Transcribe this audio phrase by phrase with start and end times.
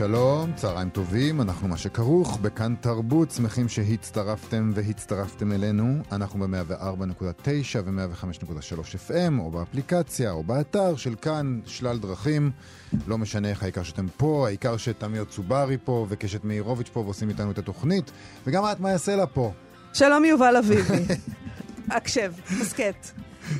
[0.00, 5.98] שלום, צהריים טובים, אנחנו מה שכרוך, בכאן תרבות, שמחים שהצטרפתם והצטרפתם אלינו.
[6.12, 12.50] אנחנו ב-104.9 ו-105.3 FM, או באפליקציה, או באתר של כאן, שלל דרכים.
[13.08, 17.50] לא משנה איך העיקר שאתם פה, העיקר שתמיר צוברי פה, וקשת מאירוביץ' פה, ועושים איתנו
[17.50, 18.10] את התוכנית.
[18.46, 19.52] וגם את, מה יעשה לה פה?
[19.92, 21.04] שלום יובל אביבי.
[21.96, 23.06] הקשב, הסכת.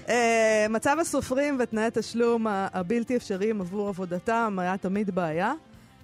[0.06, 0.10] Uh,
[0.70, 5.52] מצב הסופרים ותנאי תשלום הבלתי אפשריים עבור עבודתם היה תמיד בעיה.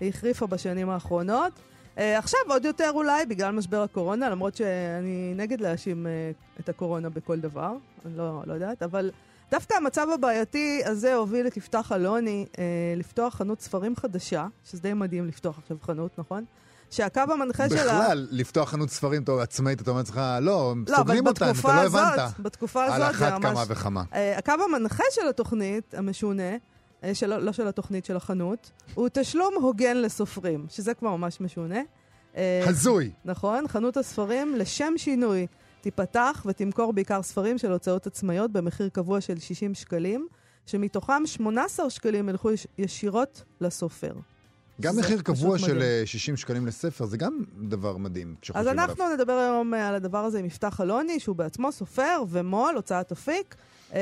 [0.01, 1.53] היא החריפה בשנים האחרונות.
[1.97, 7.09] Uh, עכשיו עוד יותר אולי בגלל משבר הקורונה, למרות שאני נגד להאשים uh, את הקורונה
[7.09, 7.73] בכל דבר,
[8.07, 9.11] אני לא, לא יודעת, אבל
[9.51, 12.59] דווקא המצב הבעייתי הזה הוביל את יפתח אלוני uh,
[12.97, 16.45] לפתוח חנות ספרים חדשה, שזה די מדהים לפתוח עכשיו חנות, נכון?
[16.91, 18.01] שהקו המנחה בכלל, שלה...
[18.01, 21.73] בכלל, לפתוח חנות ספרים טוב, עצמאית, אתה אומר לעצמך, לא, לא סוגרים אותה, אתה לא
[21.73, 22.41] הבנת.
[22.41, 24.03] בתקופה הזאת, על אחת כמה וכמה.
[24.13, 26.53] Uh, הקו המנחה של התוכנית, המשונה,
[27.13, 31.81] של, לא של התוכנית, של החנות, הוא תשלום הוגן לסופרים, שזה כבר ממש משונה.
[32.37, 33.11] אה, הזוי.
[33.25, 35.47] נכון, חנות הספרים, לשם שינוי,
[35.81, 40.27] תיפתח ותמכור בעיקר ספרים של הוצאות עצמאיות במחיר קבוע של 60 שקלים,
[40.67, 44.13] שמתוכם 18 שקלים ילכו ישירות לסופר.
[44.81, 46.07] גם מחיר קבוע של מדהים.
[46.07, 48.35] 60 אה, שקלים לספר, זה גם דבר מדהים.
[48.55, 49.17] אז אנחנו עליו.
[49.17, 53.55] נדבר היום על הדבר הזה עם יפתח אלוני, שהוא בעצמו סופר ומו"ל, הוצאת אפיק.
[53.95, 54.01] אה,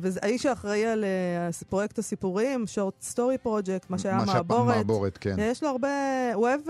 [0.00, 4.66] והאיש האחראי על אה, פרויקט הסיפורים, Short Story Project, מה שהיה מעבורת.
[4.66, 5.36] מה מעבורת, כן.
[5.38, 5.88] יש לו הרבה...
[6.34, 6.60] הוא אוהב...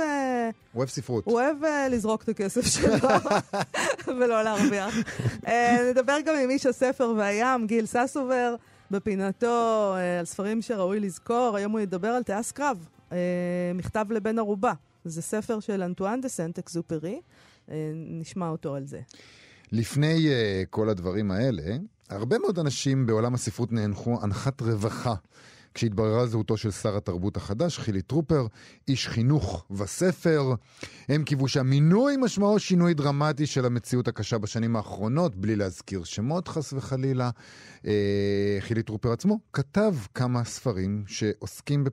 [0.73, 1.25] הוא אוהב ספרות.
[1.27, 1.57] הוא אוהב
[1.91, 3.09] לזרוק את הכסף שלו
[4.19, 4.95] ולא להרוויח.
[5.91, 8.55] נדבר גם עם איש הספר והים, גיל ססובר,
[8.91, 11.57] בפינתו על ספרים שראוי לזכור.
[11.57, 12.87] היום הוא ידבר על טייס קרב,
[13.75, 14.73] מכתב לבן ערובה.
[15.05, 17.21] זה ספר של אנטואן דה סנט אקזופרי.
[17.95, 19.01] נשמע אותו על זה.
[19.73, 21.77] לפני uh, כל הדברים האלה,
[22.11, 25.15] הרבה מאוד אנשים בעולם הספרות נאנחו אנחת רווחה.
[25.75, 28.47] כשהתבררה זהותו של שר התרבות החדש, חילי טרופר,
[28.89, 30.55] איש חינוך וספר.
[31.09, 36.73] הם קיוו שהמינוי משמעו שינוי דרמטי של המציאות הקשה בשנים האחרונות, בלי להזכיר שמות חס
[36.73, 37.31] וחלילה.
[37.87, 41.85] אה, חילי טרופר עצמו כתב כמה ספרים שעוסקים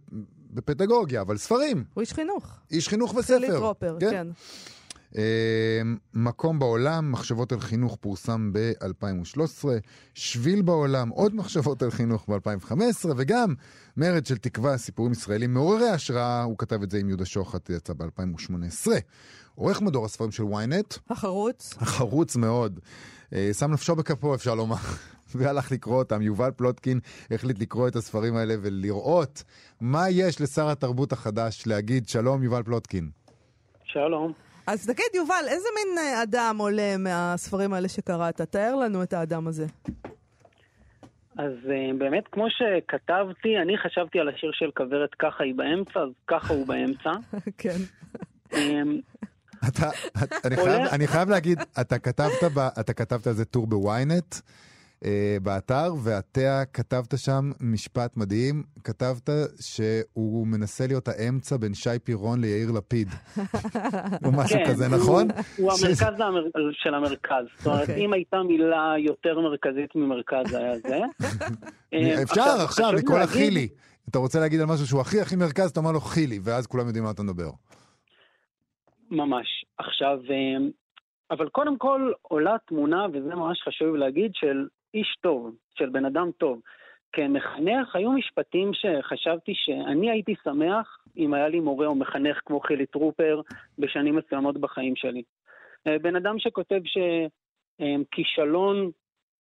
[0.50, 1.84] בפדגוגיה, אבל ספרים.
[1.94, 2.46] הוא איש חינוך.
[2.72, 3.34] איש חינוך וספר.
[3.40, 4.10] חילי טרופר, כן.
[4.12, 4.28] כן.
[5.16, 5.22] אמ,
[6.14, 9.66] מקום בעולם, מחשבות על חינוך פורסם ב-2013,
[10.14, 13.54] שביל בעולם, עוד מחשבות על חינוך ב-2015, וגם
[13.98, 17.94] מרד של תקווה, סיפורים ישראלים מעוררי השראה, הוא כתב את זה עם יהודה שוחט, יצא
[17.94, 18.88] ב-2018.
[19.56, 21.00] עורך מדור הספרים של ynet.
[21.10, 21.78] החרוץ.
[21.80, 22.80] החרוץ מאוד.
[23.34, 24.76] אה, שם נפשו בכפו, אפשר לומר.
[25.36, 26.22] והלך לקרוא אותם.
[26.22, 27.00] יובל פלוטקין
[27.32, 29.44] החליט לקרוא את הספרים האלה ולראות
[29.82, 32.10] מה יש לשר התרבות החדש להגיד.
[32.10, 33.10] שלום, יובל פלוטקין.
[33.84, 34.49] שלום.
[34.72, 38.42] אז תגיד, יובל, איזה מין אה, אדם עולה מהספרים האלה שקראת?
[38.42, 39.66] תאר לנו את האדם הזה.
[41.38, 46.10] אז אה, באמת, כמו שכתבתי, אני חשבתי על השיר של כוורת ככה היא באמצע, אז
[46.28, 47.12] ככה הוא באמצע.
[47.62, 47.78] כן.
[48.54, 49.00] אמ,
[49.68, 49.90] אתה,
[50.46, 54.36] אני, חייב, אני חייב להגיד, אתה כתבת, ב, אתה כתבת על זה טור בוויינט,
[55.06, 59.30] אה, באתר, ואתה כתבת שם משפט מדהים, כתבת
[59.62, 63.08] שהוא מנסה להיות האמצע בין שי פירון ליאיר לפיד.
[64.26, 65.28] או משהו כן, כזה, נכון?
[65.58, 66.14] הוא המרכז
[66.72, 67.46] של המרכז.
[67.58, 68.06] זאת אומרת, אוקיי.
[68.06, 71.00] אם הייתה מילה יותר מרכזית ממרכז, זה היה זה.
[71.94, 73.68] אה, אפשר עכשיו לקרוא לה חילי.
[74.10, 76.88] אתה רוצה להגיד על משהו שהוא הכי הכי מרכז, אתה אומר לו חילי, ואז כולם
[76.88, 77.50] יודעים מה אתה מדבר.
[79.12, 79.66] ממש.
[79.78, 80.70] עכשיו, אה,
[81.32, 86.30] אבל קודם כל עולה תמונה, וזה ממש חשוב להגיד, של איש טוב, של בן אדם
[86.38, 86.62] טוב.
[87.14, 92.86] כמחנך, היו משפטים שחשבתי שאני הייתי שמח אם היה לי מורה או מחנך כמו חילי
[92.86, 93.42] טרופר
[93.80, 95.24] בשנים מסוימות בחיים שלי.
[95.88, 98.92] אה, בן אדם שכותב שכישלון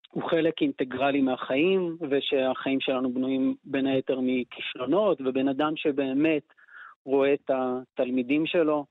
[0.09, 6.43] הוא חלק אינטגרלי מהחיים, ושהחיים שלנו בנויים בין היתר מכישלונות, ובן אדם שבאמת
[7.05, 8.85] רואה את התלמידים שלו.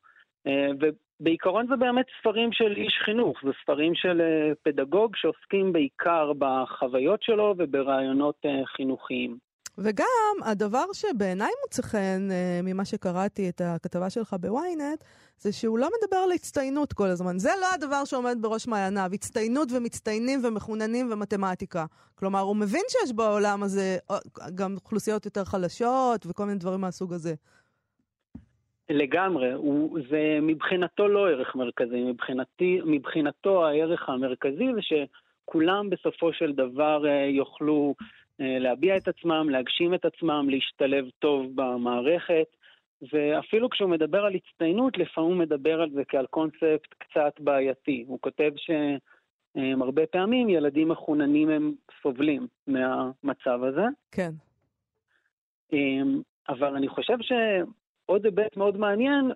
[1.20, 7.22] בעיקרון זה באמת ספרים של איש חינוך, זה ספרים של אה, פדגוג שעוסקים בעיקר בחוויות
[7.22, 9.38] שלו וברעיונות אה, חינוכיים.
[9.78, 15.04] וגם הדבר שבעיניי מוצא חן אה, ממה שקראתי את הכתבה שלך בוויינט,
[15.38, 17.38] זה שהוא לא מדבר על הצטיינות כל הזמן.
[17.38, 21.86] זה לא הדבר שעומד בראש מעייניו, הצטיינות ומצטיינים ומחוננים ומתמטיקה.
[22.14, 23.96] כלומר, הוא מבין שיש בעולם הזה
[24.54, 27.34] גם אוכלוסיות יותר חלשות וכל מיני דברים מהסוג הזה.
[28.90, 36.52] לגמרי, הוא, זה מבחינתו לא ערך מרכזי, מבחינתי, מבחינתו הערך המרכזי זה שכולם בסופו של
[36.52, 37.94] דבר אה, יוכלו
[38.40, 42.46] אה, להביע את עצמם, להגשים את עצמם, להשתלב טוב במערכת,
[43.12, 48.04] ואפילו כשהוא מדבר על הצטיינות, לפעמים הוא מדבר על זה כעל קונספט קצת בעייתי.
[48.08, 53.84] הוא כותב שהרבה פעמים ילדים מחוננים הם סובלים מהמצב הזה.
[54.12, 54.30] כן.
[56.48, 57.16] אבל אני חושב
[58.08, 59.30] שעוד היבט מאוד מעניין,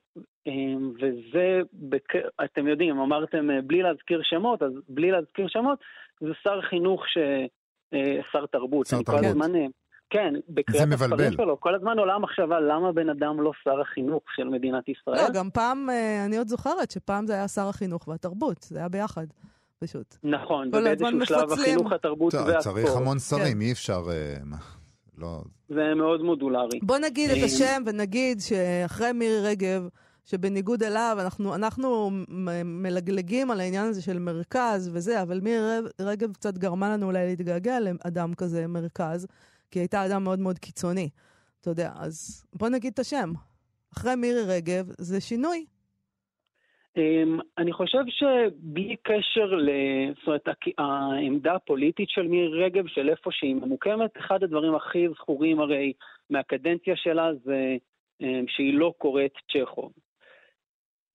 [0.47, 2.13] אמ, וזה, בק...
[2.45, 5.79] אתם יודעים, אמרתם אה, בלי להזכיר שמות, אז בלי להזכיר שמות,
[6.21, 7.19] זה שר חינוך ש...
[7.95, 8.87] אה, שר תרבות.
[8.87, 9.25] שר תרבות.
[9.25, 9.67] הזמן, אה,
[10.11, 10.93] כן, בקריאת.
[10.93, 15.17] הספרים שלו, כל הזמן עולה המחשבה למה בן אדם לא שר החינוך של מדינת ישראל.
[15.17, 15.89] לא, גם פעם,
[16.27, 19.27] אני עוד זוכרת שפעם זה היה שר החינוך והתרבות, זה היה ביחד,
[19.79, 20.17] פשוט.
[20.23, 21.53] נכון, ובאיזשהו שלב.
[21.53, 22.59] החינוך, התרבות והספורט.
[22.59, 23.61] צריך המון שרים, כן.
[23.61, 24.03] אי אפשר...
[25.19, 25.43] לא...
[25.69, 26.81] זה מאוד מודולרי.
[26.83, 29.89] בוא נגיד את אה, השם ונגיד שאחרי מירי רגב,
[30.25, 32.11] שבניגוד אליו, אנחנו, אנחנו
[32.65, 37.81] מלגלגים על העניין הזה של מרכז וזה, אבל מירי רגב קצת גרמה לנו אולי להתגעגע
[37.81, 39.27] לאדם כזה, מרכז,
[39.71, 41.09] כי היא הייתה אדם מאוד מאוד קיצוני.
[41.61, 43.33] אתה יודע, אז בוא נגיד את השם.
[43.97, 45.65] אחרי מירי רגב זה שינוי.
[46.97, 49.51] אמ, אני חושב שבלי קשר.
[50.19, 50.49] זאת אומרת,
[50.79, 55.93] העמדה הפוליטית של מירי רגב, של איפה שהיא ממוקמת, אחד הדברים הכי זכורים הרי
[56.31, 57.77] מהקדנציה שלה זה
[58.21, 59.93] אמ, שהיא לא קוראת צ'כוב.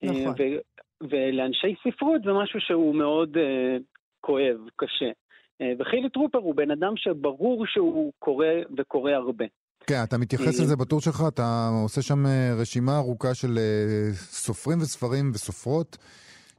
[0.02, 0.16] נכון.
[0.26, 3.76] אה, ו- ולאנשי ספרות זה משהו שהוא מאוד אה,
[4.20, 5.10] כואב, קשה.
[5.60, 8.46] אה, וחילי טרופר הוא בן אדם שברור שהוא קורא
[8.76, 9.44] וקורא הרבה.
[9.88, 14.12] כן, אתה מתייחס אה, לזה בטור שלך, אתה עושה שם אה, רשימה ארוכה של אה,
[14.12, 15.96] סופרים וספרים וסופרות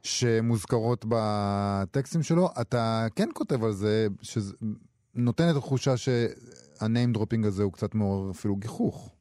[0.02, 2.46] שמוזכרות בטקסטים שלו.
[2.60, 8.30] אתה כן כותב על זה, שנותן את התחושה שה name dropping הזה הוא קצת מעורר
[8.30, 9.16] אפילו גיחוך.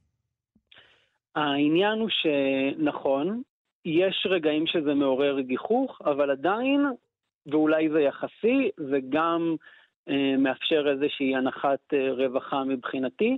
[1.36, 3.42] העניין הוא שנכון,
[3.86, 6.86] יש רגעים שזה מעורר גיחוך, אבל עדיין,
[7.52, 9.56] ואולי זה יחסי, זה גם
[10.10, 13.38] אה, מאפשר איזושהי הנחת אה, רווחה מבחינתי,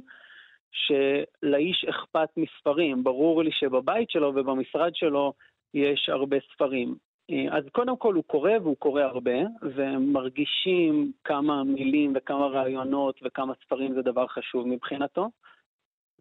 [0.72, 3.04] שלאיש אכפת מספרים.
[3.04, 5.34] ברור לי שבבית שלו ובמשרד שלו
[5.74, 6.96] יש הרבה ספרים.
[7.32, 13.54] אה, אז קודם כל הוא קורא והוא קורא הרבה, ומרגישים כמה מילים וכמה רעיונות וכמה
[13.66, 15.30] ספרים זה דבר חשוב מבחינתו.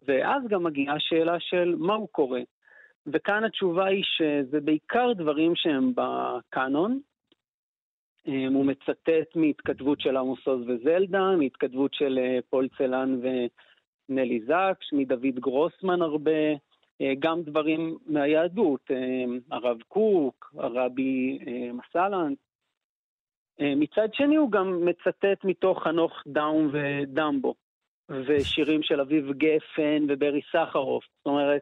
[0.07, 2.39] ואז גם מגיעה השאלה של מה הוא קורא.
[3.07, 6.99] וכאן התשובה היא שזה בעיקר דברים שהם בקאנון.
[8.27, 13.19] אה, הוא מצטט מהתכתבות של עמוס עוז וזלדה, מהתכתבות של אה, פול צלן
[14.11, 16.51] ונלי זקס, מדוד גרוסמן הרבה,
[17.01, 22.37] אה, גם דברים מהיהדות, אה, הרב קוק, הרבי אה, מסלנט.
[23.75, 27.53] מצד שני הוא גם מצטט מתוך חנוך דאום ודמבו,
[28.09, 31.03] ושירים של אביב גפן וברי סחרוף.
[31.17, 31.61] זאת אומרת,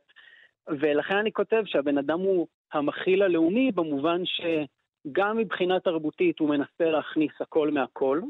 [0.67, 7.31] ולכן אני כותב שהבן אדם הוא המכיל הלאומי במובן שגם מבחינה תרבותית הוא מנסה להכניס
[7.39, 8.21] הכל מהכל.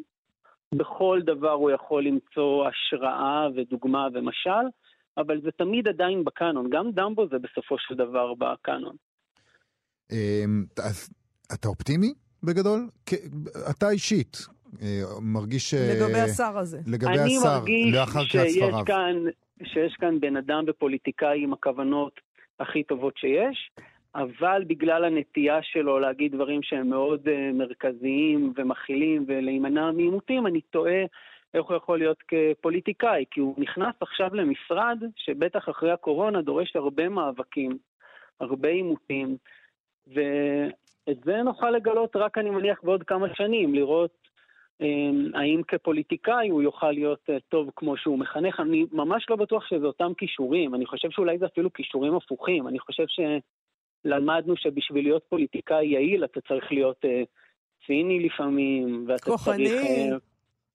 [0.76, 4.66] בכל דבר הוא יכול למצוא השראה ודוגמה ומשל,
[5.18, 6.70] אבל זה תמיד עדיין בקאנון.
[6.70, 8.96] גם דמבו זה בסופו של דבר בקאנון.
[10.12, 11.10] אמ, אז
[11.54, 12.14] אתה אופטימי
[12.44, 12.88] בגדול?
[13.70, 14.38] אתה אישית
[14.82, 15.74] אה, מרגיש...
[15.74, 16.80] אה, לגבי השר הזה.
[16.88, 18.86] לגבי אני השר, מרגיש לאחר קריאת שיש ספריו.
[18.86, 19.16] כאן,
[19.64, 22.20] שיש כאן בן אדם ופוליטיקאי עם הכוונות
[22.60, 23.72] הכי טובות שיש,
[24.16, 31.06] אבל בגלל הנטייה שלו להגיד דברים שהם מאוד uh, מרכזיים ומכילים ולהימנע מעימותים, אני תוהה
[31.54, 37.10] איך הוא יכול להיות כפוליטיקאי, כי הוא נכנס עכשיו למשרד שבטח אחרי הקורונה דורש הרבה
[37.10, 37.78] מאבקים,
[38.40, 39.38] הרבה עימותים,
[40.08, 44.30] ואת זה נוכל לגלות רק, אני מניח, בעוד כמה שנים, לראות
[44.82, 48.60] אמ, האם כפוליטיקאי הוא יוכל להיות אה, טוב כמו שהוא מחנך.
[48.60, 52.68] אני ממש לא בטוח שזה אותם כישורים, אני חושב שאולי זה אפילו כישורים הפוכים.
[52.68, 53.04] אני חושב
[54.04, 57.24] שלמדנו שבשביל להיות פוליטיקאי יעיל אתה צריך להיות אה,
[57.88, 60.24] ציני לפעמים, ואתה כוחני, צריך אה, להיות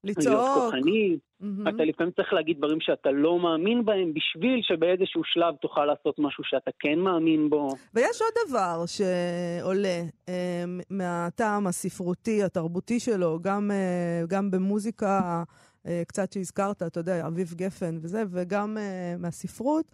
[0.04, 0.64] לצעוק.
[0.64, 1.18] כוחני.
[1.40, 1.68] מהמם.
[1.68, 6.44] אתה לפעמים צריך להגיד דברים שאתה לא מאמין בהם, בשביל שבאיזשהו שלב תוכל לעשות משהו
[6.44, 7.68] שאתה כן מאמין בו.
[7.94, 15.42] ויש עוד דבר שעולה אה, מהטעם הספרותי, התרבותי שלו, גם, אה, גם במוזיקה,
[15.86, 19.84] אה, קצת שהזכרת, אתה יודע, אביב גפן וזה, וגם אה, מהספרות.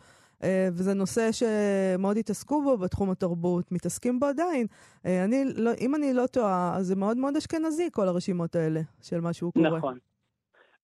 [0.42, 4.66] אה, וזה נושא שמאוד התעסקו בו בתחום התרבות, מתעסקים בו עדיין.
[5.06, 8.80] אה, אני, לא, אם אני לא טועה, אז זה מאוד מאוד אשכנזי, כל הרשימות האלה,
[9.02, 9.78] של מה שהוא קורא.
[9.78, 9.98] נכון.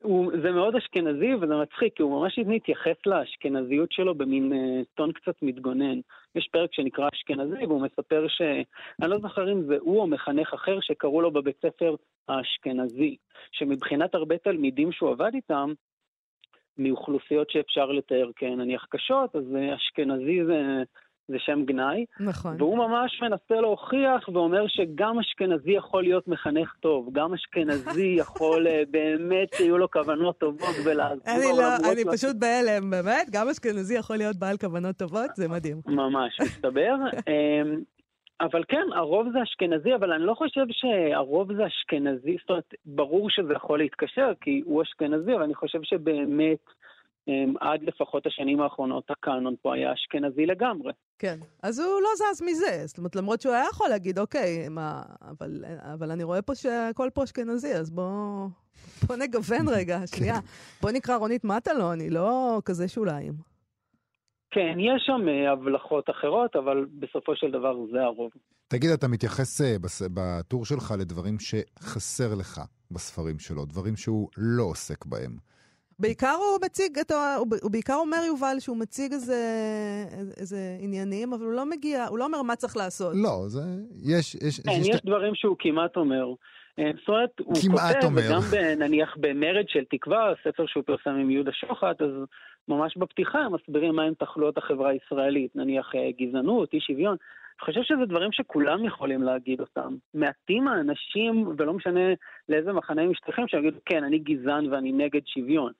[0.02, 5.12] הוא, זה מאוד אשכנזי וזה מצחיק, כי הוא ממש מתייחס לאשכנזיות שלו במין אה, טון
[5.12, 6.00] קצת מתגונן.
[6.34, 8.42] יש פרק שנקרא אשכנזי, והוא מספר ש...
[9.02, 11.94] אני לא זוכר אם זה הוא או מחנך אחר שקראו לו בבית ספר
[12.28, 13.16] האשכנזי,
[13.52, 15.72] שמבחינת הרבה תלמידים שהוא עבד איתם,
[16.78, 20.82] מאוכלוסיות שאפשר לתאר כנניח קשות, אז אה, אשכנזי זה
[21.28, 22.54] זה שם גנאי, נכון.
[22.58, 28.82] והוא ממש מנסה להוכיח ואומר שגם אשכנזי יכול להיות מחנך טוב, גם אשכנזי יכול אה,
[28.90, 31.24] באמת שיהיו לו כוונות טובות ולעזור.
[31.26, 35.48] אני לא, אני שהוא- פשוט בהלם, באמת, גם אשכנזי יכול להיות בעל כוונות טובות, זה
[35.48, 35.76] מדהים.
[35.86, 36.94] ממש, מסתבר.
[38.40, 43.30] אבל כן, הרוב זה אשכנזי, אבל אני לא חושב שהרוב זה אשכנזי, זאת אומרת, ברור
[43.30, 46.58] שזה יכול להתקשר, כי הוא אשכנזי, אבל אני חושב שבאמת,
[47.28, 50.92] אמ, עד לפחות השנים האחרונות, הקאנון פה היה אשכנזי לגמרי.
[51.18, 51.36] כן.
[51.62, 55.64] אז הוא לא זז מזה, זאת אומרת, למרות שהוא היה יכול להגיד, אוקיי, מה, אבל,
[55.94, 58.46] אבל אני רואה פה שהכל פה אשכנזי, אז בוא,
[59.06, 60.38] בוא נגוון רגע, שנייה.
[60.82, 63.55] בוא נקרא רונית מטלון, היא לא כזה שוליים.
[64.56, 68.30] כן, יש שם אה, הבלחות אחרות, אבל בסופו של דבר זה הרוב.
[68.68, 72.60] תגיד, אתה מתייחס אה, בס- בטור שלך לדברים שחסר לך
[72.90, 75.36] בספרים שלו, דברים שהוא לא עוסק בהם.
[75.98, 77.36] בעיקר הוא מציג, את ה...
[77.62, 79.40] הוא בעיקר אומר, יובל, שהוא מציג איזה,
[80.40, 83.12] איזה עניינים, אבל הוא לא מגיע, הוא לא אומר מה צריך לעשות.
[83.16, 83.60] לא, זה...
[84.04, 84.34] יש...
[84.34, 86.26] יש, כן, יש יש דברים שהוא כמעט אומר.
[86.78, 88.22] אה, זאת אומרת, הוא כותב, אומר.
[88.28, 88.40] וגם
[88.78, 92.10] נניח במרד של תקווה, הספר שהוא פרסם עם יהודה שוחט, אז
[92.68, 97.16] ממש בפתיחה הם מסבירים מהם תחלואות החברה הישראלית, נניח אה, גזענות, אי שוויון.
[97.60, 99.96] אני חושב שזה דברים שכולם יכולים להגיד אותם.
[100.14, 102.00] מעטים האנשים, ולא משנה
[102.48, 105.72] לאיזה מחנה הם משתייכים, שיגידו, כן, אני גזען ואני נגד שוויון.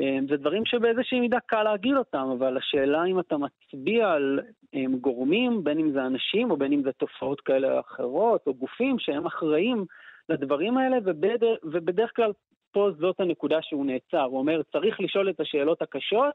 [0.00, 4.40] אה, זה דברים שבאיזושהי מידה קל להגיד אותם, אבל השאלה אם אתה מצביע על
[4.74, 8.54] אה, גורמים, בין אם זה אנשים או בין אם זה תופעות כאלה או אחרות, או
[8.54, 9.84] גופים שהם אחראים
[10.28, 12.32] לדברים האלה, ובדר, ובדרך כלל
[12.72, 14.22] פה זאת הנקודה שהוא נעצר.
[14.22, 16.34] הוא אומר, צריך לשאול את השאלות הקשות,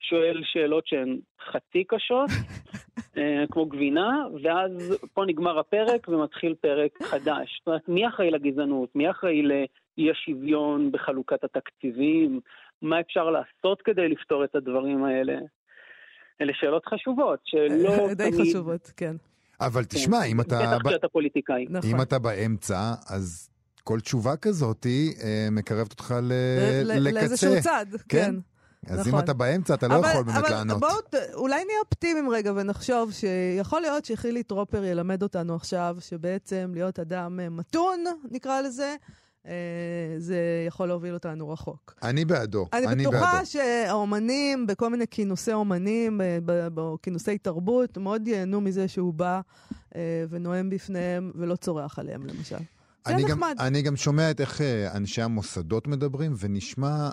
[0.00, 1.18] שואל שאלות שהן
[1.50, 2.30] חצי קשות,
[3.18, 7.56] אה, כמו גבינה, ואז פה נגמר הפרק ומתחיל פרק חדש.
[7.58, 8.96] זאת אומרת, מי אחראי לגזענות?
[8.96, 12.40] מי אחראי לאי השוויון בחלוקת התקציבים?
[12.82, 15.38] מה אפשר לעשות כדי לפתור את הדברים האלה?
[16.40, 18.40] אלה שאלות חשובות, שלא די תמיד...
[18.40, 19.16] חשובות, כן.
[19.60, 20.56] אבל תשמע, אם אתה...
[20.56, 21.66] בטח כשאתה פוליטיקאי.
[21.70, 21.90] נכון.
[21.90, 22.74] אם אתה באמצע,
[23.10, 23.47] אז
[23.88, 26.32] כל תשובה כזאת אה, מקרבת אותך ל-
[26.84, 27.62] ל- ל- לאיזשהו לקצה.
[27.70, 28.34] צד, כן.
[28.86, 28.92] כן.
[28.92, 29.14] אז נכון.
[29.14, 30.80] אם אתה באמצע, אתה לא אבל- יכול באמת אבל לענות.
[30.80, 36.70] בואו, ת- אולי נהיה אופטימיים רגע ונחשוב שיכול להיות שחילי טרופר ילמד אותנו עכשיו שבעצם
[36.74, 38.94] להיות אדם אה, מתון, נקרא לזה,
[39.46, 39.52] אה,
[40.18, 41.94] זה יכול להוביל אותנו רחוק.
[42.02, 43.46] אני בעדו, אני אני בטוחה בעדו.
[43.46, 49.14] שהאומנים, בכל מיני כינוסי אומנים, אה, ב- ב- או כינוסי תרבות, מאוד ייהנו מזה שהוא
[49.14, 49.40] בא
[50.30, 52.56] ונואם בפניהם ולא צורח עליהם, למשל.
[53.06, 53.54] זה אני גם, נחמד.
[53.60, 57.08] אני גם שומע את איך אה, אנשי המוסדות מדברים, ונשמע...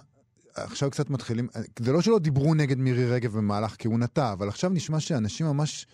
[0.57, 1.47] עכשיו קצת מתחילים,
[1.79, 5.85] זה לא שלא דיברו נגד מירי רגב במהלך כהונתה, אבל עכשיו נשמע שאנשים ממש,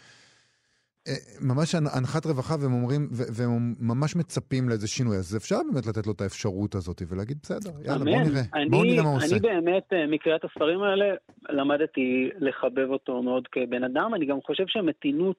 [1.08, 5.86] אה, ממש הנ- הנחת רווחה והם אומרים, והם ממש מצפים לאיזה שינוי, אז אפשר באמת
[5.86, 8.28] לתת לו את האפשרות הזאת ולהגיד, בסדר, יאללה, בואו אמן.
[8.30, 9.28] נראה, אני, בואו נראה מה הוא עושה.
[9.36, 11.06] אני באמת, אה, מקריאת הספרים האלה,
[11.50, 14.12] למדתי לחבב אותו מאוד כבן אדם.
[14.16, 15.38] אני גם חושב שהמתינות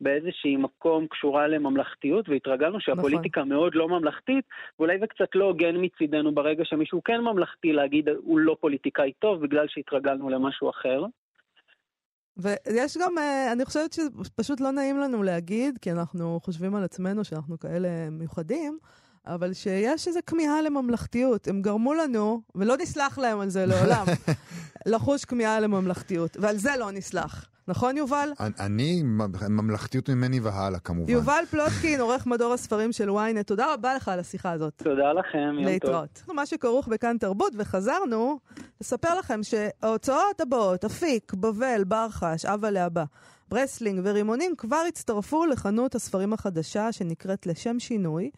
[0.00, 4.44] באיזשהי מקום קשורה לממלכתיות, והתרגלנו שהפוליטיקה מאוד לא ממלכתית,
[4.78, 9.42] ואולי זה קצת לא הוגן מצידנו ברגע שמישהו כן ממלכתי להגיד הוא לא פוליטיקאי טוב,
[9.42, 11.04] בגלל שהתרגלנו למשהו אחר.
[12.36, 17.24] ויש גם, אה, אני חושבת שפשוט לא נעים לנו להגיד, כי אנחנו חושבים על עצמנו
[17.24, 18.78] שאנחנו כאלה מיוחדים,
[19.26, 21.48] אבל שיש איזו כמיהה לממלכתיות.
[21.48, 24.06] הם גרמו לנו, ולא נסלח להם על זה לעולם,
[24.92, 27.48] לחוש כמיהה לממלכתיות, ועל זה לא נסלח.
[27.68, 28.28] נכון, יובל?
[28.60, 29.02] אני-
[29.48, 31.12] ממלכתיות ממני והלאה כמובן.
[31.12, 34.72] יובל פלוטקין, עורך מדור הספרים של ynet, תודה רבה לך על השיחה הזאת.
[34.76, 35.66] תודה לכם, יום טוב.
[35.72, 36.22] להתראות.
[36.34, 38.38] מה שכרוך בכאן תרבות, וחזרנו
[38.80, 43.04] לספר לכם שההוצאות הבאות, אפיק, בבל, ברחש, אבא לאבא,
[43.48, 48.30] רסלינג ורימונים כבר הצטרפו לחנות הספרים החדשה שנקראת לשם שינוי.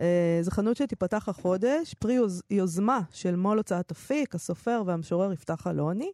[0.00, 5.66] אה, זו חנות שתיפתח החודש, פרי יוז- יוזמה של מו"ל הוצאת אפיק, הסופר והמשורר יפתח
[5.66, 6.10] אלוני.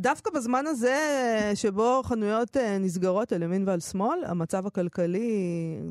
[0.00, 5.30] דווקא בזמן הזה אה, שבו חנויות אה, נסגרות על ימין ועל שמאל, המצב הכלכלי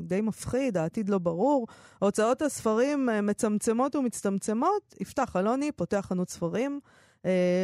[0.02, 1.66] די מפחיד, העתיד לא ברור,
[1.98, 6.80] הוצאות הספרים אה, מצמצמות ומצטמצמות, יפתח אלוני, פותח חנות ספרים.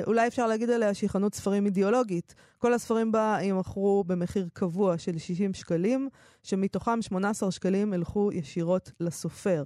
[0.06, 2.34] אולי אפשר להגיד עליה שהיא חנות ספרים אידיאולוגית.
[2.58, 6.08] כל הספרים בה יימכרו במחיר קבוע של 60 שקלים,
[6.42, 9.64] שמתוכם 18 שקלים ילכו ישירות לסופר.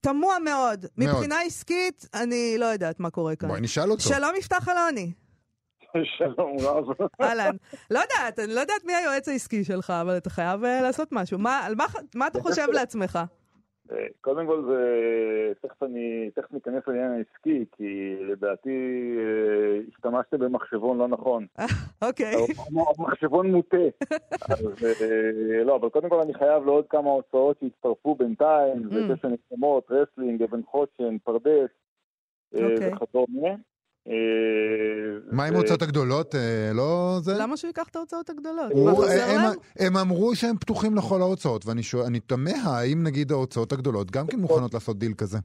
[0.00, 0.86] תמוה מאוד.
[0.96, 1.14] מאוד.
[1.14, 3.48] מבחינה עסקית, אני לא יודעת מה קורה כאן.
[3.48, 4.02] בואי נשאל אותו.
[4.02, 5.12] שלום יפתח אלוני.
[6.18, 6.84] שלום רב.
[7.20, 7.56] אהלן.
[7.90, 11.38] לא יודעת, אני לא יודעת מי היועץ העסקי שלך, אבל אתה חייב אה, לעשות משהו.
[11.38, 13.18] מה, מה, מה אתה חושב לעצמך?
[13.92, 14.82] אה, קודם כל זה,
[15.62, 18.70] תכף אני, תכף ניכנס לעניין העסקי, כי לדעתי
[19.18, 21.46] אה, השתמשתם במחשבון לא נכון.
[22.02, 22.34] אוקיי.
[22.34, 23.76] או מחשבון מוטה.
[24.50, 24.64] אז
[25.64, 29.16] לא, אבל קודם כל אני חייב לעוד כמה הוצאות שהצטרפו בינתיים, זה מממ.
[29.18, 31.70] תשע נשמות, רסלינג, אבן חושן, פרדס
[32.54, 32.92] אוקיי.
[32.94, 33.48] וכדומה.
[35.32, 36.34] מה עם ההוצאות הגדולות?
[36.34, 37.32] אה, לא זה?
[37.40, 38.72] למה שהוא ייקח את ההוצאות הגדולות?
[38.72, 39.52] הוא- מה חסר הם- להם?
[39.78, 41.82] הם אמרו שהם פתוחים לכל ההוצאות, ואני
[42.26, 45.38] תמה האם נגיד ההוצאות הגדולות גם כן מוכנות לעשות דיל כזה.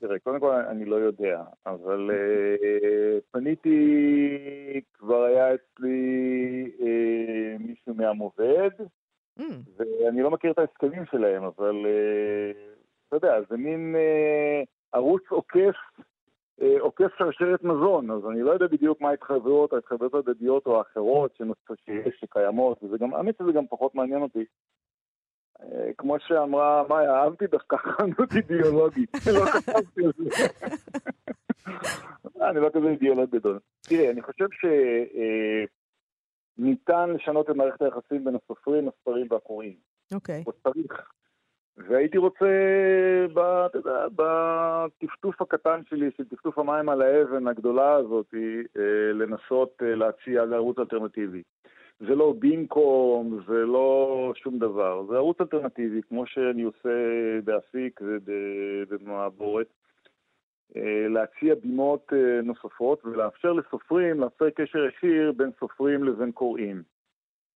[0.00, 3.78] תראה, קודם כל אני לא יודע, אבל אה, פניתי,
[4.98, 5.98] כבר היה אצלי
[6.80, 8.70] אה, מישהו מהמובד,
[9.40, 9.42] Mm,
[9.78, 12.50] ואני לא מכיר את ההסכמים שלהם, אבל אה,
[13.08, 14.62] אתה יודע, זה מין אה,
[14.92, 15.56] ערוץ עוקף,
[15.98, 16.04] אה,
[16.80, 21.36] עוקף שרשרת מזון, אז אני לא יודע בדיוק מה ההתחייבויות, ההתחייבויות ההדדיות או האחרות
[21.84, 24.44] שיש, שקיימות, וזה גם, האמת שזה גם פחות מעניין אותי.
[25.62, 30.24] אה, כמו שאמרה מאיה, אהבתי דווקא חנות אידיאולוגית, לא חשבתי על זה.
[32.50, 33.58] אני לא כזה אידיאולוג גדול.
[33.80, 34.46] תראה, אני חושב
[36.58, 39.76] שניתן לשנות את מערכת היחסים בין הסופרים, הספרים והקוראים.
[40.14, 40.44] אוקיי.
[40.46, 41.10] או צריך.
[41.86, 42.46] והייתי רוצה,
[43.66, 49.94] אתה יודע, בטפטוף הקטן שלי, של טפטוף המים על האבן הגדולה הזאת, אה, לנסות אה,
[49.94, 51.42] להציע לערוץ אלטרנטיבי.
[52.00, 55.04] זה לא במקום, זה לא שום דבר.
[55.08, 56.88] זה ערוץ אלטרנטיבי, כמו שאני עושה
[57.44, 59.66] באפיק ובמעבורת.
[60.76, 66.82] אה, להציע בימות נוספות ולאפשר לסופרים לאפשר קשר ישיר בין סופרים לבין קוראים.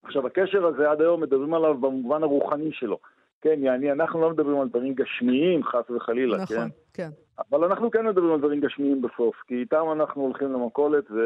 [0.03, 2.99] עכשיו, הקשר הזה עד היום מדברים עליו במובן הרוחני שלו.
[3.43, 6.55] כן, יעני, אנחנו לא מדברים על דברים גשמיים, חס וחלילה, כן?
[6.55, 7.09] נכון, כן.
[7.51, 11.21] אבל אנחנו כן מדברים על דברים גשמיים בסוף, כי איתם אנחנו הולכים למכולת ו...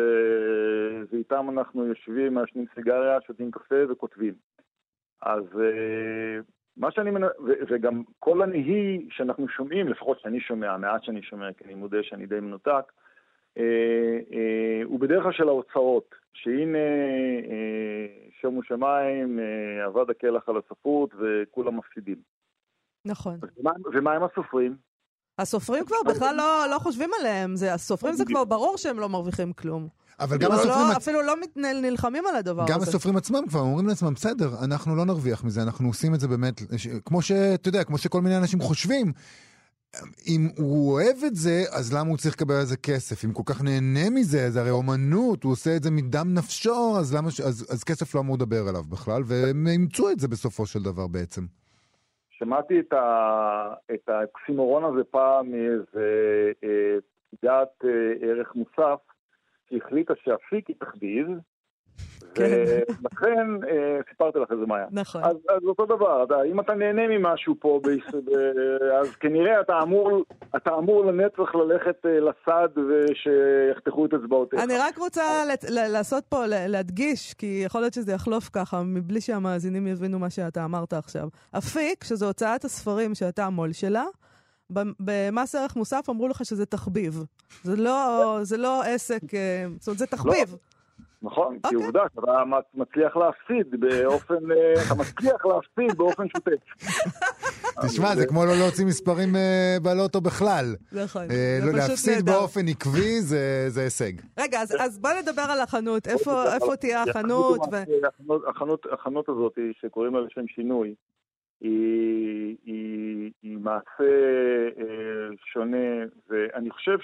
[1.13, 4.35] ואיתם אנחנו יושבים, מעשנים סיגריה, שותים קפה וכותבים.
[5.23, 6.41] אז אה,
[6.77, 7.25] מה שאני מנ...
[7.25, 7.53] ו...
[7.71, 12.27] וגם כל הנהי שאנחנו שומעים, לפחות שאני שומע, המעט שאני שומע, כי אני מודה שאני
[12.27, 12.93] די מנותק,
[14.85, 18.07] הוא בדרך כלל של ההוצאות, שהנה אה,
[18.41, 22.17] שומו שמיים, אה, אבד הקלח על הספרות וכולם מפסידים.
[23.05, 23.39] נכון.
[23.61, 24.77] ומה, ומה עם הסופרים?
[25.39, 29.53] הסופרים כבר בכלל לא, לא חושבים עליהם, זה, הסופרים זה כבר ברור שהם לא מרוויחים
[29.53, 29.89] כלום.
[30.21, 30.87] אבל גם לא, הסופרים...
[30.93, 32.91] לא, אפילו לא מת- נלחמים על הדבר גם הזה.
[32.91, 36.61] הסופרים עצמם כבר אומרים לעצמם, בסדר, אנחנו לא נרוויח מזה, אנחנו עושים את זה באמת,
[36.77, 39.13] ש- כמו שאתה יודע, כמו שכל מיני אנשים חושבים.
[40.27, 43.25] אם הוא אוהב את זה, אז למה הוא צריך לקבל על זה כסף?
[43.25, 47.15] אם כל כך נהנה מזה, זה הרי אומנות, הוא עושה את זה מדם נפשו, אז,
[47.15, 50.67] למה, ש- אז, אז כסף לא אמור לדבר עליו בכלל, והם אימצו את זה בסופו
[50.67, 51.43] של דבר בעצם.
[52.31, 56.07] שמעתי את, ה, את האקסימורון הזה פעם מאיזה
[56.65, 56.97] אה,
[57.31, 59.01] פקידת אה, ערך מוסף,
[59.71, 61.27] שהחליטה שאפיק היא תחביב.
[62.39, 64.87] ולכן אה, סיפרתי לך איזה מאיה.
[64.91, 65.25] נכון.
[65.25, 68.31] אז, אז אותו דבר, אתה, אם אתה נהנה ממשהו פה, ביס, ב,
[69.01, 70.25] אז כנראה אתה אמור,
[70.57, 74.61] אתה אמור לנצח ללכת אה, לסד ושיחתכו את אצבעותיך.
[74.63, 75.23] אני רק רוצה
[75.69, 80.65] ל- לעשות פה, להדגיש, כי יכול להיות שזה יחלוף ככה, מבלי שהמאזינים יבינו מה שאתה
[80.65, 81.29] אמרת עכשיו.
[81.59, 84.05] אפיק, שזו הוצאת הספרים שאתה המו"ל שלה,
[85.01, 87.25] במס ערך מוסף אמרו לך שזה תחביב.
[87.63, 90.57] זה לא, זה לא עסק, אה, זאת אומרת, זה תחביב.
[91.23, 91.87] נכון, כי אוקיי.
[91.87, 96.87] עובדה שאתה מצ- מצליח להפסיד באופן, אה, אתה מצליח להפסיד באופן שוטף.
[97.87, 100.65] תשמע, זה כמו לא להוציא מספרים אה, בלוטו בכלל.
[100.93, 101.23] נכון.
[101.31, 102.25] אה, לא, להפסיד.
[102.27, 104.13] באופן עקבי זה זה הישג.
[104.39, 106.07] רגע, אז, אז בוא נדבר על החנות.
[106.09, 107.61] איפה, תהיה החנות?
[107.73, 107.77] ו...
[108.93, 110.95] החנות, הזאת, שקוראים לה לשם שינוי,
[111.61, 112.57] היא,
[113.43, 114.05] מעשה
[115.53, 115.87] שונה,
[116.31, 116.97] ואני חושב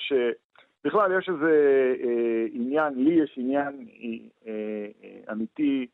[0.82, 1.52] שבכלל יש איזה
[2.04, 3.86] אה, עניין, לי יש עניין
[4.46, 4.50] אה,
[5.04, 5.86] אה, אמיתי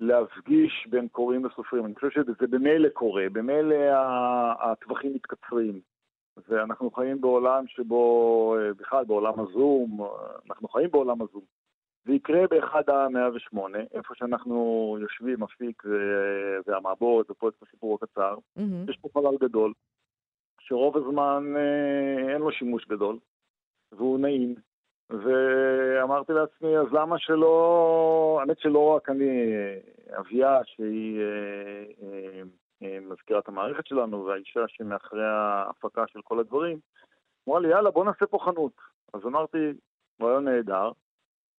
[0.00, 1.86] להפגיש בין קוראים לסופרים.
[1.86, 3.76] אני חושב שזה במילא קורה, במילא
[4.60, 5.80] הטווחים מתקצרים.
[6.48, 10.08] ואנחנו חיים בעולם שבו, אה, בכלל בעולם הזום,
[10.50, 11.42] אנחנו חיים בעולם הזום.
[12.04, 13.58] זה יקרה באחד ה-108,
[13.94, 18.34] איפה שאנחנו יושבים, אפיק ו- והמעבורת ופרויקט הסיפור הקצר.
[18.56, 18.90] מהמם.
[18.90, 19.72] יש פה חלל גדול,
[20.60, 23.18] שרוב הזמן אה, אין לו שימוש גדול,
[23.92, 24.54] והוא נעים.
[25.10, 29.78] ואמרתי לעצמי, אז למה שלא, האמת שלא רק אני, אה,
[30.18, 32.42] אביה, שהיא אה, אה,
[32.82, 36.78] אה, מזכירת המערכת שלנו, והאישה שמאחורי ההפקה של כל הדברים,
[37.48, 38.72] אמרה לי, יאללה, בוא נעשה פה חנות.
[39.14, 39.58] אז אמרתי,
[40.22, 40.90] רעיון נהדר,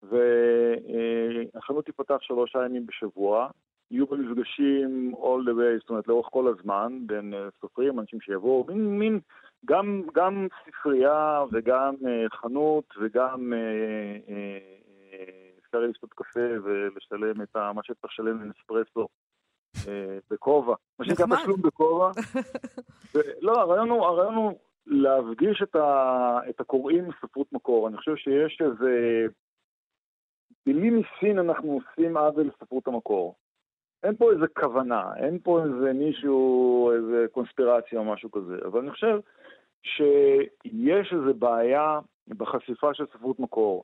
[0.03, 3.49] והחנות תיפתח שלושה ימים בשבוע,
[3.91, 8.21] יהיו בה מפגשים all the way, זאת אומרת, לאורך כל הזמן, בין אה, סופרים, אנשים
[8.21, 9.19] שיבואו, מין, מין,
[9.65, 14.57] גם, גם ספרייה וגם אה, חנות וגם אה, אה,
[15.59, 19.07] אפשר לשתות קפה ולשלם את ה, מה שצריך לשלם לאספרסו
[19.87, 21.25] אה, בכובע, מה שנקרא.
[21.35, 22.11] תשלום בכובע.
[23.15, 24.53] ו- לא, הרעיון הוא, הרעיון הוא
[24.85, 27.87] להפגיש את, ה, את הקוראים בספרות מקור.
[27.87, 29.25] אני חושב שיש איזה...
[30.65, 33.35] בלי ניסין אנחנו עושים עוול לספרות המקור.
[34.03, 38.91] אין פה איזה כוונה, אין פה איזה מישהו, איזה קונספירציה או משהו כזה, אבל אני
[38.91, 39.19] חושב
[39.83, 43.83] שיש איזו בעיה בחשיפה של ספרות מקור.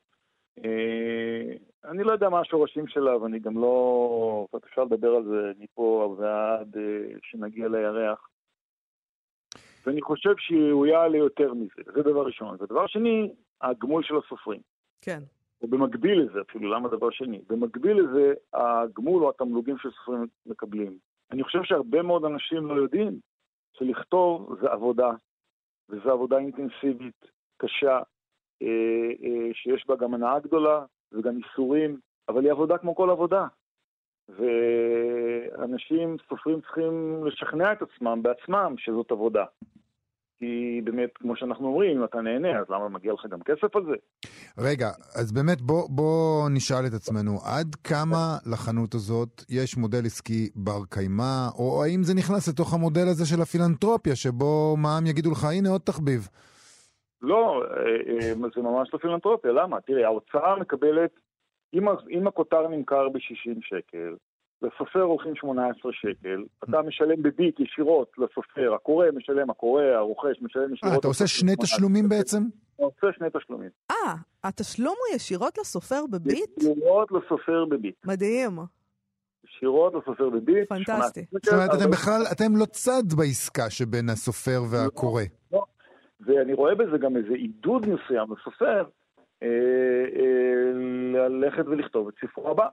[0.65, 1.53] אה,
[1.86, 4.47] אני לא יודע מה השורשים שלה, ואני גם לא...
[4.65, 8.30] אפשר לדבר על זה מפה ועד אה, שנגיע לירח.
[9.86, 12.58] ואני חושב שהיא ראויה ליותר מזה, זה דבר ראשון.
[12.60, 14.62] ודבר שני, הגמול של הסופרים.
[15.01, 15.19] כן.
[15.62, 17.41] ובמקביל לזה, אפילו למה דבר שני?
[17.48, 20.98] במקביל לזה, הגמול או התמלוגים שסופרים מקבלים.
[21.32, 23.20] אני חושב שהרבה מאוד אנשים לא יודעים
[23.78, 25.12] שלכתוב זה עבודה,
[25.89, 27.26] וזו עבודה אינטנסיבית,
[27.58, 28.00] קשה,
[28.62, 33.48] אה, אה, שיש בה גם הנאה גדולה וגם איסורים, אבל היא עבודה כמו כל עבודה.
[34.30, 39.46] ואנשים, סופרים צריכים לשכנע את עצמם בעצמם שזאת עבודה.
[40.39, 43.84] כי באמת, כמו שאנחנו אומרים, אם אתה נהנה, אז למה מגיע לך גם כסף על
[43.86, 43.95] זה?
[44.58, 44.88] רגע,
[45.19, 50.82] אז באמת בוא, בוא נשאל את עצמנו, עד כמה לחנות הזאת יש מודל עסקי בר
[50.89, 55.69] קיימא, או האם זה נכנס לתוך המודל הזה של הפילנטרופיה, שבו מע"מ יגידו לך, הנה
[55.69, 56.28] עוד תחביב.
[57.21, 59.82] לא, אה, אה, זה ממש לא פילנטרופיה, למה?
[59.82, 61.12] תראה, ההוצאה מקבלת,
[61.73, 64.15] אם, אם הכותר נמכר ב-60 שקל,
[64.62, 70.93] לסופר הולכים 18 שקל, אתה משלם בביט ישירות לסופר, הקורא משלם, הקורא, הרוכש משלם ישירות.
[70.93, 72.43] אה, אתה עושה שני תשלומים בעצם?
[72.76, 73.70] אתה עושה שני תשלומים.
[73.91, 76.58] אה, התשלום הוא ישירות לסופר בביט?
[76.58, 77.96] ישירות לסופר בביט.
[78.06, 78.52] מדהים.
[79.46, 80.70] ישירות לסופר בביט.
[80.70, 81.26] פנטסטי.
[81.32, 85.24] זאת אומרת, אתם בכלל, אתם לא צד בעסקה שבין הסופר והקורא.
[85.52, 85.63] לא,
[86.20, 88.84] ואני רואה בזה גם איזה עידוד מסוים לסופר
[89.43, 89.48] אה,
[90.15, 92.67] אה, ללכת ולכתוב את ספרו הבא.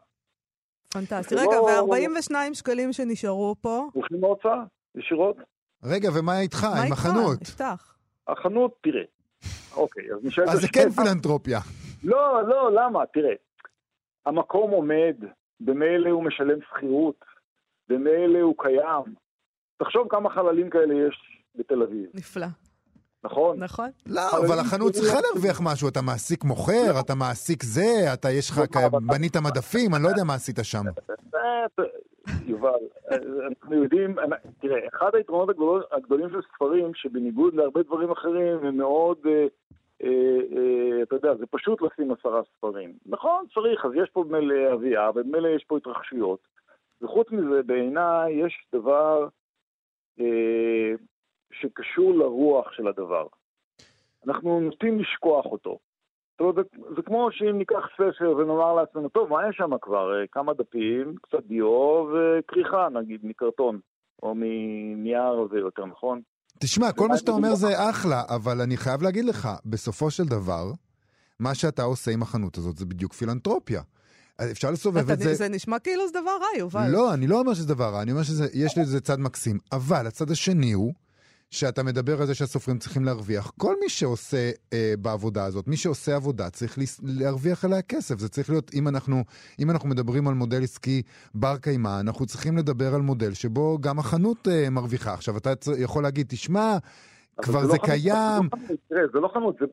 [0.94, 1.34] פנטסטי.
[1.36, 4.62] זה רגע, לא- ו-42 שקלים שנשארו פה, הולכים להוצאה,
[4.94, 5.36] ישירות.
[5.82, 6.92] רגע, ומה איתך, מה עם איתך?
[7.06, 7.42] החנות?
[7.42, 7.94] יפתח.
[8.28, 9.02] החנות, תראה.
[9.76, 11.58] אוקיי, אז נשאלת אז זה כן פילנטרופיה.
[12.04, 13.06] לא, לא, למה?
[13.12, 13.32] תראה,
[14.26, 15.16] המקום עומד,
[15.60, 17.24] במילא הוא משלם שכירות,
[17.88, 19.14] במילא הוא קיים.
[19.76, 21.16] תחשוב כמה חללים כאלה יש
[21.54, 22.46] בתל אביב, נפלא.
[23.24, 23.62] נכון?
[23.62, 23.88] נכון?
[24.06, 28.58] לא, אבל החנות צריכה להרוויח משהו, אתה מעסיק מוכר, אתה מעסיק זה, אתה יש לך,
[28.58, 30.82] לא, בנית מדפים, אני לא יודע מה עשית שם.
[32.46, 32.70] יובל,
[33.48, 34.24] אנחנו יודעים, אה,
[34.60, 39.46] תראה, אחד היתרונות הגדול- הגדולים של ספרים, שבניגוד להרבה דברים אחרים, הם מאוד, אה,
[40.04, 40.08] אה,
[40.56, 42.92] אה, אתה יודע, זה פשוט לשים עשרה ספרים.
[43.06, 46.38] נכון, צריך, אז יש פה במילא אבייה, ובמילא יש פה התרחשויות.
[47.02, 49.28] וחוץ מזה, בעיניי יש דבר
[50.20, 50.92] אה,
[51.60, 53.26] שקשור לרוח של הדבר.
[54.26, 55.78] אנחנו נוטים לשכוח אותו.
[56.32, 56.62] זאת אומרת, זה,
[56.96, 60.20] זה כמו שאם ניקח ספר ונאמר לעצמנו, טוב, מה יש שם כבר?
[60.20, 63.78] אה, כמה דפים, קצת דיו וכריכה, נגיד, מקרטון,
[64.22, 66.20] או מנייר הרבה יותר, נכון?
[66.58, 70.64] תשמע, כל מה שאתה אומר זה אחלה, אבל אני חייב להגיד לך, בסופו של דבר,
[71.40, 73.82] מה שאתה עושה עם החנות הזאת זה בדיוק פילנטרופיה.
[74.50, 75.34] אפשר לסובב את זה...
[75.34, 76.88] זה נשמע כאילו זה דבר רע, יובל.
[76.90, 79.58] לא, אני לא אומר שזה דבר רע, אני אומר שיש לזה צד מקסים.
[79.72, 80.94] אבל הצד השני הוא
[81.54, 83.52] שאתה מדבר על זה שהסופרים צריכים להרוויח.
[83.58, 88.18] כל מי שעושה אה, בעבודה הזאת, מי שעושה עבודה, צריך להרוויח עליה כסף.
[88.18, 89.16] זה צריך להיות, אם אנחנו,
[89.60, 91.02] אם אנחנו מדברים על מודל עסקי
[91.34, 95.14] בר קיימא, אנחנו צריכים לדבר על מודל שבו גם החנות אה, מרוויחה.
[95.14, 96.76] עכשיו, אתה יכול להגיד, תשמע,
[97.42, 99.66] כבר לא זה חנות, קיים, זה לא חנות, תראה, זה לא חנות, זה.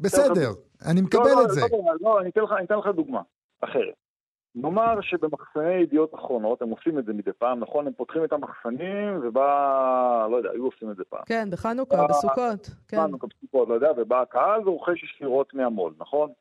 [0.00, 0.50] בסדר,
[0.86, 1.60] אני לא, מקבל לא, את זה.
[1.60, 2.30] לא, לא, לא, אני
[2.64, 3.20] אתן לך דוגמה
[3.60, 4.09] אחרת.
[4.54, 7.86] נאמר שבמחסני ידיעות אחרונות, הם עושים את זה מדי פעם, נכון?
[7.86, 11.22] הם פותחים את המחסנים, ובא, לא יודע, היו עושים את זה פעם.
[11.26, 12.70] כן, בחנוכה, אה, בסוכות.
[12.88, 12.96] כן.
[12.96, 13.12] כן.
[13.12, 16.32] בסוכות, לא יודע, ובא הקהל ורוכש ישירות מהמו"ל, נכון?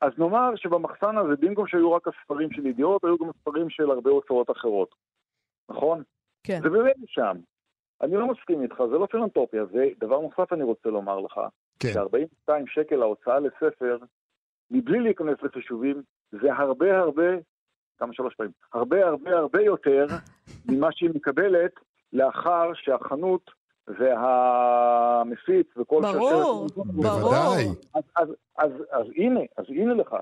[0.00, 4.10] אז נאמר שבמחסן הזה, במקום שהיו רק הספרים של ידיעות, היו גם ספרים של הרבה
[4.10, 4.94] הוצאות אחרות,
[5.68, 6.02] נכון?
[6.42, 6.60] כן.
[6.62, 7.36] זה באמת שם.
[8.00, 9.64] אני לא מסכים איתך, זה לא פילנטופיה.
[9.64, 11.40] ודבר נוסף אני רוצה לומר לך,
[11.78, 11.88] כן.
[11.92, 13.98] ש-42 שקל ההוצאה לספר,
[14.70, 17.22] מבלי להיכנס לחישובים, זה הרבה הרבה,
[17.98, 20.06] כמה שלוש פעמים, הרבה הרבה הרבה יותר
[20.68, 21.72] ממה שהיא מקבלת
[22.12, 23.50] לאחר שהחנות
[23.88, 27.20] והמפיץ וכל ברור, שרשרת- ברור.
[27.20, 27.66] בוודאי.
[27.94, 30.12] אז, אז, אז, אז הנה, אז הנה לך.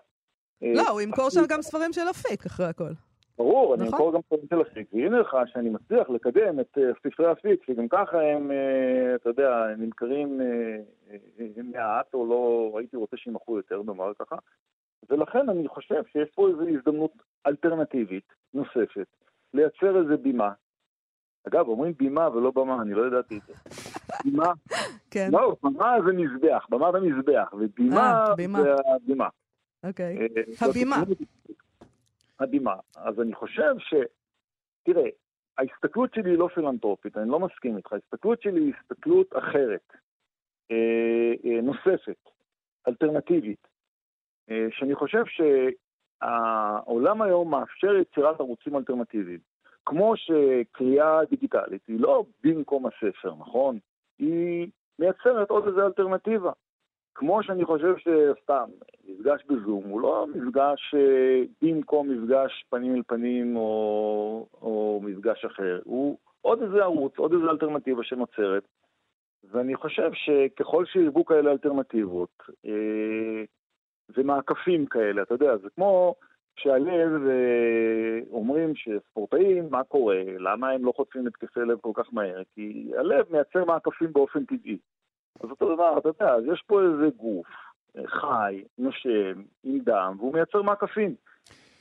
[0.62, 2.90] אה, לא, הוא ימכור שם גם ספרים של אפיק, אחרי הכל.
[3.38, 3.92] ברור, אני נכון.
[3.98, 7.88] אמכור גם ספרים של אפיק, והנה לך שאני מצליח לקדם את אה, ספרי אפיק, שגם
[7.88, 10.40] ככה הם, אה, אתה יודע, הם נמכרים
[11.72, 14.36] מעט, או לא, הייתי רוצה שימכרו יותר, נאמר ככה,
[15.10, 17.12] ולכן אני חושב שיש פה איזו הזדמנות
[17.46, 19.06] אלטרנטיבית נוספת,
[19.54, 20.52] לייצר איזו בימה.
[21.48, 23.54] אגב, אומרים בימה ולא במה, אני לא ידעתי את זה.
[24.24, 24.52] בימה,
[25.10, 28.34] כן, לא, במה זה מזבח, במה זה מזבח, ובימה אה.
[28.62, 29.28] זה הבימה.
[29.84, 30.18] אוקיי.
[30.18, 31.02] אה, הבימה.
[32.40, 32.74] הבימה.
[32.96, 33.94] אז אני חושב ש...
[34.82, 35.08] תראה,
[35.58, 37.92] ההסתכלות שלי היא לא פילנטרופית, אני לא מסכים איתך.
[37.92, 39.92] ההסתכלות שלי היא הסתכלות אחרת,
[40.70, 42.30] אה, אה, נוספת,
[42.88, 43.68] אלטרנטיבית,
[44.70, 45.22] שאני חושב
[46.22, 49.38] שהעולם היום מאפשר יצירת ערוצים אלטרנטיביים.
[49.86, 53.78] כמו שקריאה דיגיטלית היא לא במקום הספר, נכון?
[54.18, 56.52] היא מייצרת עוד איזו אלטרנטיבה.
[57.14, 58.70] כמו שאני חושב שסתם,
[59.08, 65.80] מפגש בזום הוא לא מפגש אה, במקום מפגש פנים אל פנים או, או מפגש אחר,
[65.84, 68.62] הוא עוד איזה ערוץ, עוד איזה אלטרנטיבה שנוצרת,
[69.50, 73.44] ואני חושב שככל שירבו כאלה אלטרנטיבות, אה,
[74.16, 76.14] ומעקפים כאלה, אתה יודע, זה כמו
[76.56, 80.22] שהלב, אה, אומרים שספורטאים, מה קורה?
[80.38, 82.42] למה הם לא חוטפים התקפי לב כל כך מהר?
[82.54, 84.78] כי הלב מייצר מעקפים באופן טבעי.
[85.40, 87.46] אז אותו דבר, אתה יודע, אז יש פה איזה גוף
[87.96, 91.14] אה, חי, נושם, עם דם, והוא מייצר מעקפים.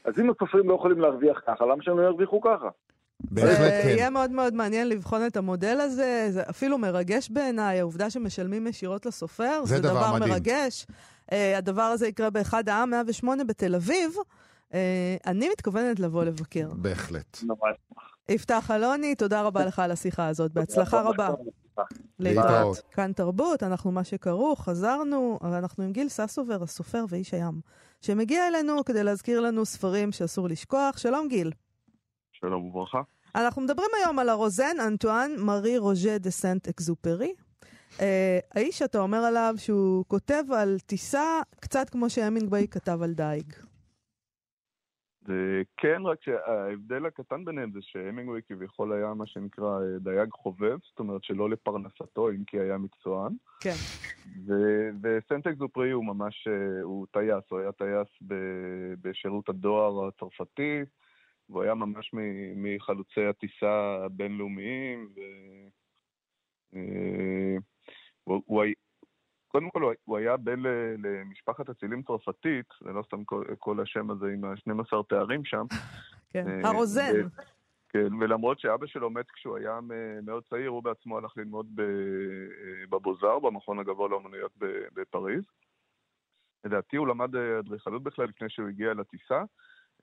[0.06, 2.70] אז אם הסופרים לא יכולים להרוויח ככה, למה שהם לא ירוויחו ככה?
[3.20, 3.90] בהחלט כן.
[3.90, 9.06] יהיה מאוד מאוד מעניין לבחון את המודל הזה, זה אפילו מרגש בעיניי, העובדה שמשלמים ישירות
[9.06, 10.32] לסופר, זה דבר דבר מדהים.
[10.32, 10.86] מרגש.
[11.32, 14.16] אה, הדבר הזה יקרה באחד העם 108 בתל אביב.
[14.74, 16.70] אה, אני מתכוונת לבוא לבקר.
[16.74, 17.38] בהחלט.
[18.30, 21.30] יפתח אלוני, תודה רבה לך על השיחה הזאת, בהצלחה רבה.
[22.20, 22.82] להתראות.
[22.92, 27.62] כאן תרבות, אנחנו מה שקראו, חזרנו, אבל אנחנו עם גיל ססובר, הסופר ואיש הים,
[28.02, 30.98] שמגיע אלינו כדי להזכיר לנו ספרים שאסור לשכוח.
[30.98, 31.52] שלום גיל.
[32.32, 33.02] שלום וברכה.
[33.36, 37.34] אנחנו מדברים היום על הרוזן אנטואן מארי רוז'ה דה סנט אקזופרי.
[38.02, 43.54] אה, האיש שאתה אומר עליו שהוא כותב על טיסה קצת כמו שהמינגווי כתב על דייג.
[45.78, 51.00] כן, רק שההבדל הקטן ביניהם זה שהמינגווי כביכול היה מה שנקרא אה, דייג חובב, זאת
[51.00, 53.34] אומרת שלא לפרנסתו, אם כי היה מקצוען.
[53.62, 53.76] כן.
[54.48, 58.08] ו- וסנט אקזופרי הוא ממש, אה, הוא טייס, הוא היה טייס
[59.02, 60.82] בשירות הדואר הצרפתי,
[61.50, 62.12] והוא היה ממש
[62.56, 65.20] מחלוצי הטיסה הבינלאומיים, ו...
[68.28, 68.64] הוא, הוא,
[69.48, 70.60] קודם כל, הוא- היה בן
[70.98, 75.66] למשפחת אצילים צרפתית, זה לא סתם כל, כל השם הזה עם ה-12 תארים שם.
[76.34, 76.48] כן.
[76.48, 77.28] אה, הרוזן.
[77.90, 79.80] כן, ולמרות שאבא שלו מת כשהוא היה
[80.24, 81.86] מאוד צעיר, הוא בעצמו הלך ללמוד אה,
[82.90, 84.52] בבוזר, במכון הגבוה לאמנויות
[84.94, 85.44] בפריז.
[86.66, 89.44] לדעתי הוא למד אדריכלות בכלל לפני שהוא הגיע לטיסה,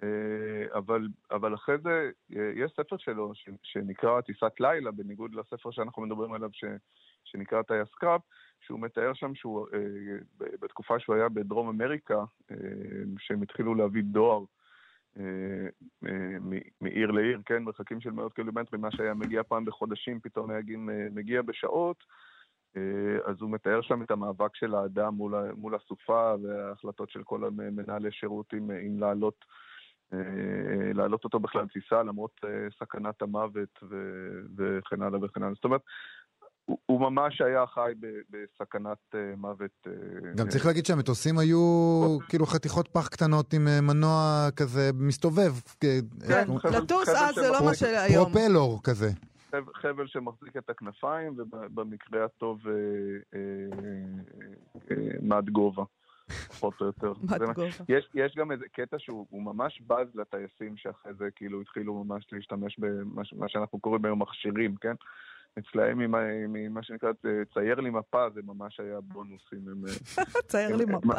[0.02, 0.08] אה,
[0.78, 2.10] אבל, אבל אחרי זה
[2.56, 6.64] יש ספר שלו ש- שנקרא טיסת לילה, בניגוד לספר שאנחנו מדברים עליו ש,
[7.24, 8.20] שנקרא טייס קרב,
[8.66, 12.56] שהוא מתאר שם שהוא, אה, בתקופה שהוא היה בדרום אמריקה, אה,
[13.18, 14.44] שהם התחילו להביא דואר
[15.18, 15.66] אה,
[16.80, 20.60] מעיר לעיר, כן, מרחקים של מאות קילומטרים, מה שהיה מגיע פעם בחודשים, פתאום היה
[21.10, 22.04] מגיע בשעות.
[23.24, 28.12] אז הוא מתאר שם את המאבק של האדם מול, מול הסופה וההחלטות של כל המנהלי
[28.12, 29.44] שירות אם, אם לעלות,
[30.94, 32.40] להעלות אותו בכלל טיסה למרות
[32.78, 33.78] סכנת המוות
[34.56, 35.54] וכן הלאה וכן הלאה.
[35.54, 35.82] זאת אומרת,
[36.64, 39.70] הוא, הוא ממש היה חי ב- בסכנת אה, מוות.
[39.86, 39.92] אה,
[40.36, 41.58] גם צריך להגיד שהמטוסים היו
[42.28, 45.52] כאילו חתיכות פח קטנות עם אה, מנוע כזה מסתובב.
[45.80, 45.98] כן,
[46.72, 48.24] לטוס חבל אז זה לא מה שהיום.
[48.24, 49.10] פרופלור כזה.
[49.50, 52.72] חב- חבל שמחזיק את הכנפיים, ובמקרה הטוב אה,
[53.34, 53.40] אה,
[54.90, 55.82] אה, מד גובה,
[56.48, 57.12] פחות או יותר.
[57.88, 62.24] יש, יש גם איזה קטע שהוא הוא ממש בז לטייסים שאחרי זה כאילו התחילו ממש
[62.32, 64.94] להשתמש במה שאנחנו קוראים היום מכשירים, כן?
[65.58, 66.14] אצלהם עם,
[66.74, 67.10] מה שנקרא
[67.54, 69.84] צייר לי מפה זה ממש היה בונוסים.
[69.88, 71.14] אה, צייר לי מפה.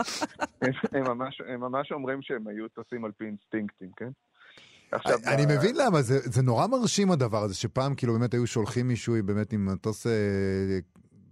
[0.91, 4.09] הם, ממש, אומרים שהם היו טסים על פי אינסטינקטים, כן?
[4.91, 8.87] עכשיו, אני מבין למה, זה, זה נורא מרשים הדבר הזה, שפעם כאילו באמת היו שולחים
[8.87, 10.11] מישהו באמת עם מטוס אה,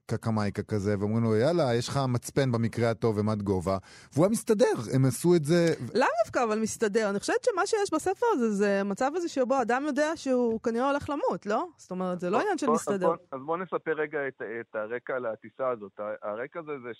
[0.05, 3.77] קקמייקה כזה, ואומרים לו, יאללה, יש לך מצפן במקרה הטוב ומד גובה,
[4.13, 5.65] והוא היה מסתדר, הם עשו את זה...
[5.95, 7.09] לאו דווקא, אבל מסתדר.
[7.09, 11.09] אני חושבת שמה שיש בספר הזה, זה מצב הזה שבו אדם יודע שהוא כנראה הולך
[11.09, 11.65] למות, לא?
[11.77, 13.07] זאת אומרת, זה לא עניין של בוא- מסתדר.
[13.07, 15.91] בוא- אז בואו נספר רגע את, את הרקע לטיסה הזאת.
[16.23, 16.91] הרקע זה זה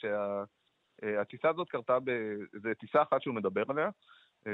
[1.03, 2.09] שהטיסה הזאת קרתה, ב,
[2.63, 3.91] זה טיסה אחת שהוא מדבר עליה, אה,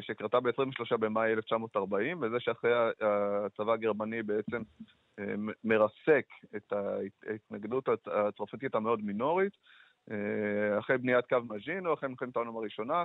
[0.02, 2.71] שקרתה ב-23 במאי 1940, וזה שאחרי
[3.45, 4.62] הצבא הגרמני בעצם
[5.19, 6.25] אה, מרסק
[6.56, 6.73] את
[7.30, 9.54] ההתנגדות הצ- הצרפתית המאוד מינורית,
[10.12, 13.04] אה, אחרי בניית קו מז'ינו, אחרי מלחמת העולם הראשונה,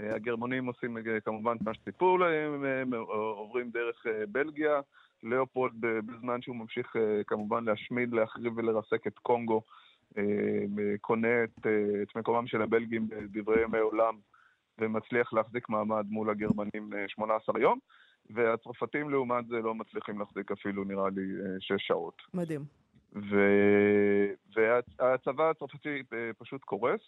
[0.00, 4.80] אה, הגרמנים עושים אה, כמובן מה שציפו להם, הם אה, עוברים דרך אה, בלגיה,
[5.22, 9.62] ליאופולד ב- בזמן שהוא ממשיך אה, כמובן להשמיד, להחריב ולרסק את קונגו,
[10.18, 10.22] אה,
[11.00, 14.14] קונה את, אה, את מקומם של הבלגים בדברי ימי עולם
[14.78, 17.78] ומצליח להחזיק מעמד מול הגרמנים אה, 18 יום,
[18.30, 22.22] והצרפתים לעומת זה לא מצליחים להחזיק אפילו נראה לי אה, 6 שעות.
[22.34, 22.64] מדהים.
[23.30, 23.36] ו...
[24.56, 27.00] והצבא הצרפתי אה, פשוט קורס,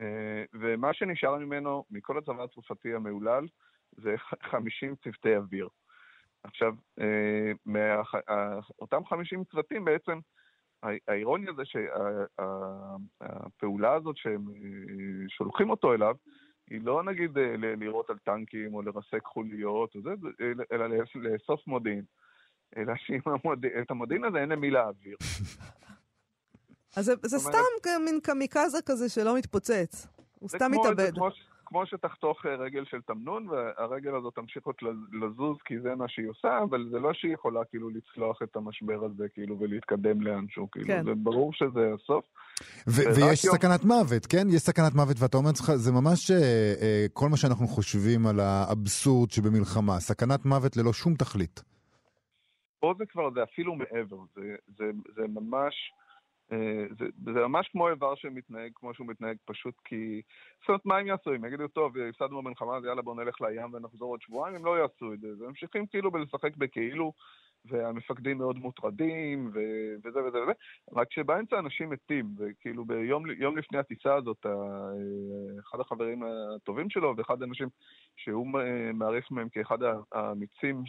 [0.00, 3.46] אה, ומה שנשאר ממנו, מכל הצבא הצרפתי המהולל,
[3.92, 5.68] זה 50 צוותי אוויר.
[6.44, 8.02] עכשיו, אה, מה...
[8.80, 10.18] אותם 50 צוותים בעצם,
[10.82, 11.62] הא- האירוניה זה
[12.38, 14.54] שהפעולה הזאת שהם אה,
[15.28, 16.14] שולחים אותו אליו,
[16.70, 17.44] היא לא נגיד אה,
[17.76, 22.02] לירות על טנקים או לרסק חוליות, או זה, זה- אלא לאסוף מודיעין.
[22.76, 25.16] אלא שאת המודיעין הזה אין למי להעביר.
[26.96, 27.58] אז זה, זה סתם
[28.04, 30.06] מין קמיקזה כזה שלא מתפוצץ.
[30.38, 31.14] הוא סתם מתאבד.
[31.14, 31.28] כמו,
[31.68, 36.04] כמו שתחתוך אה, רגל של תמנון, והרגל הזאת תמשיך עוד לז- לזוז כי זה מה
[36.08, 40.70] שהיא עושה, אבל זה לא שהיא יכולה כאילו לצלוח את המשבר הזה כאילו ולהתקדם לאנשהו,
[40.70, 41.04] כאילו, כן.
[41.04, 42.24] זה ברור שזה הסוף.
[42.86, 44.46] ויש יום- סכנת מוות, כן?
[44.48, 46.36] יש סכנת מוות, ואתה אומר לעצמך, זה ממש אה,
[46.82, 50.00] אה, כל מה שאנחנו חושבים על האבסורד שבמלחמה.
[50.00, 51.62] סכנת מוות ללא שום תכלית.
[52.80, 54.42] פה זה כבר, זה אפילו מעבר, זה,
[54.78, 54.84] זה,
[55.16, 55.74] זה ממש,
[56.98, 60.22] זה, זה ממש כמו איבר שמתנהג כמו שהוא מתנהג, פשוט כי...
[60.60, 61.32] זאת אומרת, מה הם יעשו?
[61.32, 64.78] הם יגידו, טוב, הפסדנו במלחמה, אז יאללה, בואו נלך לים ונחזור עוד שבועיים, הם לא
[64.78, 65.26] יעשו את זה.
[65.26, 67.12] הם ממשיכים כאילו בלשחק בכאילו,
[67.64, 70.52] והמפקדים מאוד מוטרדים, ו- וזה וזה וזה,
[70.92, 74.92] רק שבאמצע אנשים מתים, וכאילו ביום יום לפני הטיסה הזאת, ה-
[75.60, 77.68] אחד החברים הטובים שלו, ואחד האנשים
[78.16, 79.78] שהוא מ- מעריך מהם כאחד
[80.12, 80.82] האמיצים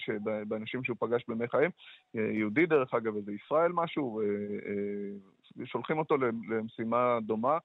[0.47, 1.71] באנשים שהוא פגש בימי חיים,
[2.13, 6.17] יהודי דרך אגב, איזה ישראל משהו, אה, אה, שולחים אותו
[6.49, 7.57] למשימה דומה,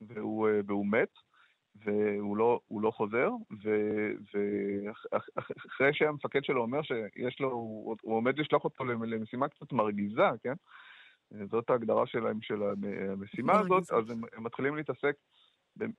[0.00, 1.08] והוא, אה, והוא מת.
[1.84, 3.30] והוא לא, לא חוזר,
[5.82, 10.54] ואחרי שהמפקד שלו אומר שיש לו, הוא, הוא עומד לשלוח אותו למשימה קצת מרגיזה, כן?
[11.50, 12.62] זאת ההגדרה שלהם של
[13.12, 13.92] המשימה הזאת.
[13.92, 15.16] אז הם, הם מתחילים להתעסק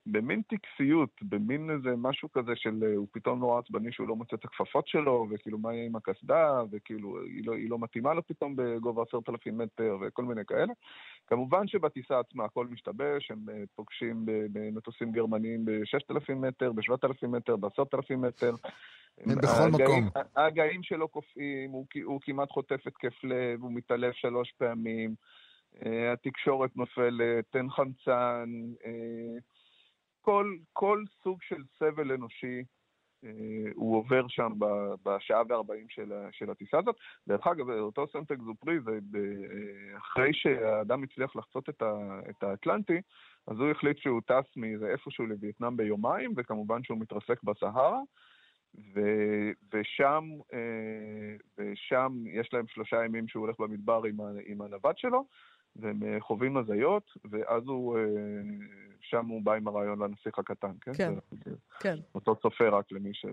[0.06, 4.44] במין טקסיות, במין איזה משהו כזה של הוא פתאום נורא עצבני שהוא לא מוצא את
[4.44, 8.54] הכפפות שלו, וכאילו מה יהיה עם הקסדה, וכאילו היא לא, היא לא מתאימה לו פתאום
[8.56, 10.72] בגובה עשרת אלפים מטר וכל מיני כאלה.
[11.26, 18.16] כמובן שבטיסה עצמה הכל משתבש, הם אה, פוגשים במטוסים גרמניים ב-6,000 מטר, ב-7,000 מטר, ב-10,000
[18.16, 18.54] מטר.
[19.18, 20.22] הם בכל ההגאים- מקום.
[20.36, 25.14] ההגאים שלו קופאים, הוא, הוא כמעט חוטף התקף לב, הוא מתעלף שלוש פעמים,
[25.86, 28.48] אה, התקשורת נופלת, אין חמצן,
[28.86, 29.38] אה,
[30.24, 32.62] כל, כל סוג של סבל אנושי
[33.24, 36.96] אה, הוא עובר שם ב- בשעה וארבעים של, של הטיסה הזאת.
[37.28, 42.42] דרך אגב, אותו סנט אקזופרי, זה ב- אה, אחרי שהאדם הצליח לחצות את, ה- את
[42.42, 43.00] האטלנטי,
[43.46, 48.00] אז הוא החליט שהוא טס מאיזה איפשהו לווייטנאם ביומיים, וכמובן שהוא מתרסק בסהרה.
[48.94, 54.98] ו- ושם, אה, ושם יש להם שלושה ימים שהוא הולך במדבר עם, ה- עם הנווט
[54.98, 55.24] שלו,
[55.76, 58.02] והם אה, חווים הזיות, ואז הוא, אה,
[59.00, 60.92] שם הוא בא עם הרעיון לנסיך הקטן, כן?
[60.94, 61.12] כן.
[61.44, 63.24] זה- כן, אותו צופה רק למי ש...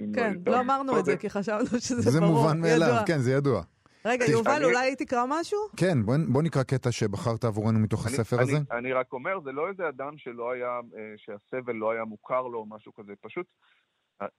[0.00, 1.16] אם כן, יותר- לא אמרנו את זה.
[1.16, 3.02] כי חשבנו שזה זה ברור, מובן מאליו.
[3.06, 3.62] כן, זה ידוע.
[4.04, 5.58] רגע, יובל, אני- אולי תקרא משהו?
[5.76, 8.56] כן, בוא, בוא נקרא קטע שבחרת עבורנו מתוך אני- הספר אני- הזה.
[8.78, 12.58] אני רק אומר, זה לא איזה אדם שלא היה, אה, שהסבל לא היה מוכר לו
[12.58, 13.46] או משהו כזה, פשוט,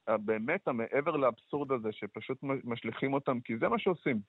[0.10, 4.20] באמת, המעבר לאבסורד הזה, שפשוט משליכים אותם, כי זה מה שעושים.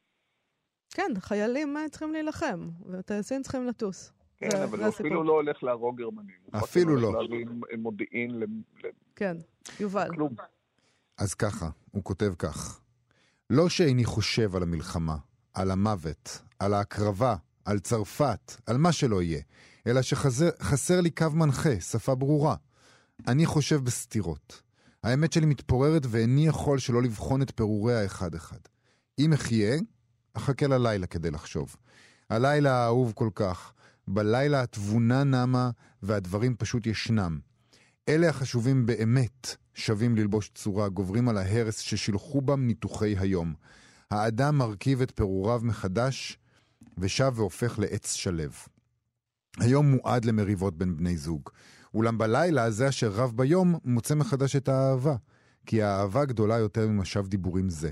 [0.90, 4.12] כן, חיילים אה, צריכים להילחם, וטייסים צריכים לטוס.
[4.38, 5.06] כן, זה- אבל זה הוא הסיפור.
[5.06, 6.34] אפילו לא הולך להרוג גרמנים.
[6.52, 7.22] הוא אפילו הולך לא.
[7.22, 7.46] להביא
[7.78, 8.42] מודיעין
[9.16, 9.36] כן,
[9.80, 10.08] יובל.
[10.12, 10.34] לכלום.
[11.18, 12.80] אז ככה, הוא כותב כך:
[13.50, 15.16] לא שאיני חושב על המלחמה,
[15.54, 19.40] על המוות, על ההקרבה, על צרפת, על מה שלא יהיה,
[19.86, 22.54] אלא שחסר לי קו מנחה, שפה ברורה.
[23.28, 24.62] אני חושב בסתירות.
[25.02, 28.58] האמת שלי מתפוררת ואיני יכול שלא לבחון את פירוריה אחד-אחד.
[29.18, 29.76] אם אחיה,
[30.34, 31.76] אחכה ללילה כדי לחשוב.
[32.30, 33.72] הלילה האהוב כל כך,
[34.08, 35.70] בלילה התבונה נמה
[36.02, 37.38] והדברים פשוט ישנם.
[38.08, 43.54] אלה החשובים באמת שווים ללבוש צורה, גוברים על ההרס ששילחו בם ניתוחי היום.
[44.10, 46.38] האדם מרכיב את פירוריו מחדש,
[46.98, 48.44] ושב והופך לעץ שלו.
[49.58, 51.50] היום מועד למריבות בין בני זוג.
[51.94, 55.16] אולם בלילה זה אשר רב ביום מוצא מחדש את האהבה,
[55.66, 57.90] כי האהבה גדולה יותר ממשב דיבורים זה.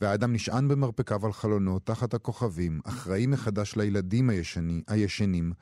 [0.00, 5.52] והאדם נשען במרפקיו על חלונות תחת הכוכבים, אחראי מחדש לילדים הישני, הישנים,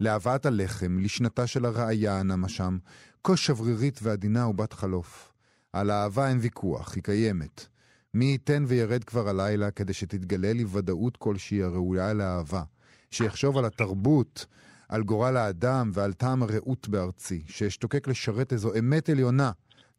[0.00, 2.78] להבאת הלחם, לשנתה של הרעיה הנמה שם,
[3.24, 5.32] כה שברירית ועדינה ובת חלוף.
[5.72, 7.66] על האהבה אין ויכוח, היא קיימת.
[8.14, 12.62] מי ייתן וירד כבר הלילה כדי שתתגלה לי ודאות כלשהי הראויה לאהבה.
[13.10, 14.46] שיחשוב על התרבות,
[14.88, 19.50] על גורל האדם ועל טעם הרעות בארצי, שאשתוקק לשרת איזו אמת עליונה,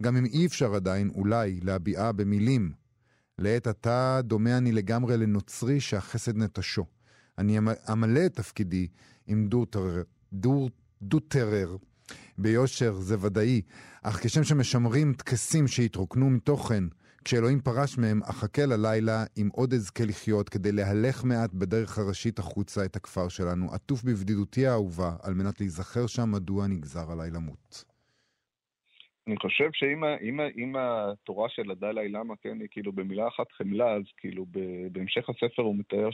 [0.01, 2.78] גם אם אי אפשר עדיין, אולי, להביעה במילים.
[3.39, 6.85] לעת עתה דומה אני לגמרי לנוצרי שהחסד נטשו.
[7.37, 8.87] אני אמ- אמלא את תפקידי
[9.27, 10.69] עם דור טרר, דור,
[11.01, 11.19] דו.
[12.37, 13.61] ביושר זה ודאי,
[14.01, 16.83] אך כשם שמשמרים טקסים שהתרוקנו מתוכן,
[17.25, 22.85] כשאלוהים פרש מהם, אחכה ללילה אם עוד אזכה לחיות כדי להלך מעט בדרך הראשית החוצה
[22.85, 27.83] את הכפר שלנו, עטוף בבדידותי האהובה, על מנת להיזכר שם מדוע נגזר עליי למות.
[29.29, 33.91] אני חושב שאם אם אם התורה של הדלאי למה, כן, היא כאילו במילה אחת חמלה,
[33.93, 34.45] אז כאילו
[34.91, 36.09] בהמשך הספר הוא מתאר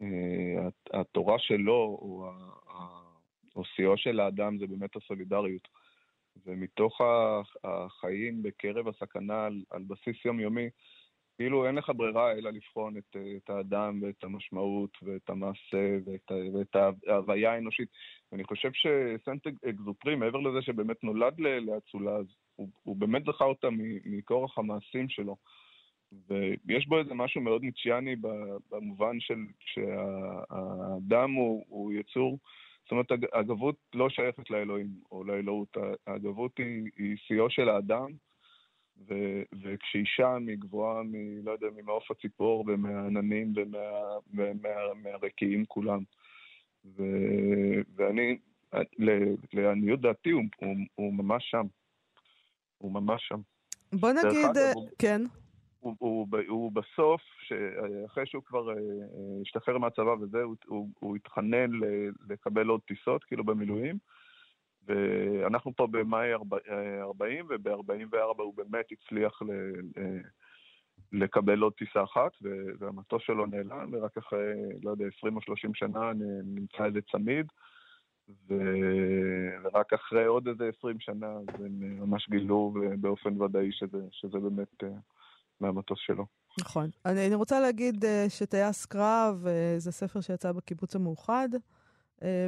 [0.00, 3.18] שהתורה שלו, או ה- ה-
[3.56, 5.68] או שיאו של האדם זה באמת הסולידריות.
[6.46, 7.00] ומתוך
[7.64, 10.68] החיים בקרב הסכנה על, על בסיס יומיומי,
[11.38, 16.76] כאילו אין לך ברירה אלא לבחון את, את האדם ואת המשמעות ואת המעשה ואת, ואת
[17.06, 17.88] ההוויה האנושית.
[18.32, 22.26] ואני חושב שסנט אקזופרי, מעבר לזה שבאמת נולד לאצולה, אז
[22.56, 23.68] הוא, הוא באמת זכה אותה
[24.04, 25.36] מכורח המעשים שלו.
[26.66, 28.16] ויש בו איזה משהו מאוד ניטשיאני
[28.70, 32.38] במובן של שהאדם הוא, הוא יצור,
[32.82, 35.76] זאת אומרת, הגבות לא שייכת לאלוהים או לאלוהות,
[36.06, 38.10] הגבות היא, היא שיאו של האדם,
[39.08, 39.14] ו,
[39.62, 43.52] וכשהיא שם היא גבוהה, מ, לא יודע, ממעוף הציפור ומהעננים
[44.34, 46.02] ומהרקיעים ומה, כולם.
[46.84, 47.02] ו,
[47.96, 48.38] ואני,
[49.52, 51.66] לעניות דעתי, הוא, הוא, הוא ממש שם.
[52.78, 53.40] הוא ממש שם.
[53.92, 55.22] בוא נגיד, אגב, כן.
[55.80, 57.20] הוא, הוא, הוא בסוף,
[58.06, 58.74] אחרי שהוא כבר אה,
[59.42, 61.70] השתחרר מהצבא וזה, הוא, הוא, הוא התחנן
[62.28, 63.98] לקבל עוד טיסות, כאילו במילואים.
[64.88, 66.28] ואנחנו פה במאי
[67.00, 69.50] 40, וב-44 הוא באמת הצליח ל,
[71.12, 72.32] לקבל עוד טיסה אחת,
[72.78, 76.12] והמטוס שלו נעלם, ורק אחרי, לא יודע, 20 או 30 שנה
[76.44, 77.46] נמצא איזה צמיד,
[78.48, 84.84] ורק אחרי עוד איזה 20 שנה, אז הם ממש גילו באופן ודאי שזה, שזה באמת
[84.84, 84.88] אה,
[85.60, 86.26] מהמטוס שלו.
[86.60, 86.90] נכון.
[87.04, 89.46] אני, רוצה להגיד שטייס קרב
[89.78, 91.48] זה ספר שיצא בקיבוץ המאוחד,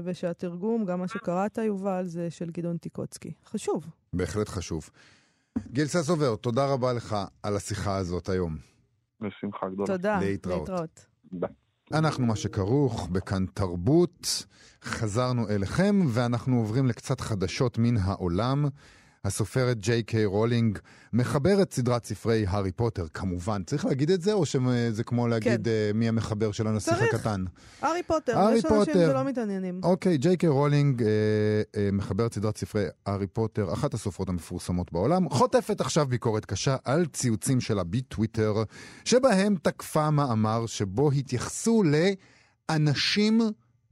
[0.04, 3.32] ושהתרגום, גם מה שקראת, יובל, זה של גדעון טיקוצקי.
[3.46, 3.86] חשוב.
[4.12, 4.90] בהחלט חשוב.
[5.72, 8.56] גיל ססובר, תודה רבה לך על השיחה הזאת היום.
[9.20, 9.86] בשמחה גדולה.
[9.86, 10.20] תודה.
[10.20, 10.68] להתראות.
[10.68, 11.06] להתראות.
[11.92, 14.46] אנחנו מה שכרוך בכאן תרבות,
[14.84, 18.64] חזרנו אליכם ואנחנו עוברים לקצת חדשות מן העולם.
[19.24, 20.78] הסופרת ג'יי קיי רולינג
[21.12, 23.62] מחברת סדרת ספרי הארי פוטר, כמובן.
[23.66, 25.70] צריך להגיד את זה, או שזה כמו להגיד כן.
[25.90, 27.14] אה, מי המחבר של הנסיך צריך.
[27.14, 27.44] הקטן?
[27.82, 28.76] הארי פוטר, הארי יש פוטר.
[28.76, 29.80] אנשים שלא מתעניינים.
[29.82, 35.28] אוקיי, ג'יי קיי רולינג uh, uh, מחברת סדרת ספרי הארי פוטר, אחת הסופרות המפורסמות בעולם,
[35.30, 38.62] חוטפת עכשיו ביקורת קשה על ציוצים שלה בטוויטר,
[39.04, 41.82] שבהם תקפה מאמר שבו התייחסו
[42.70, 43.40] לאנשים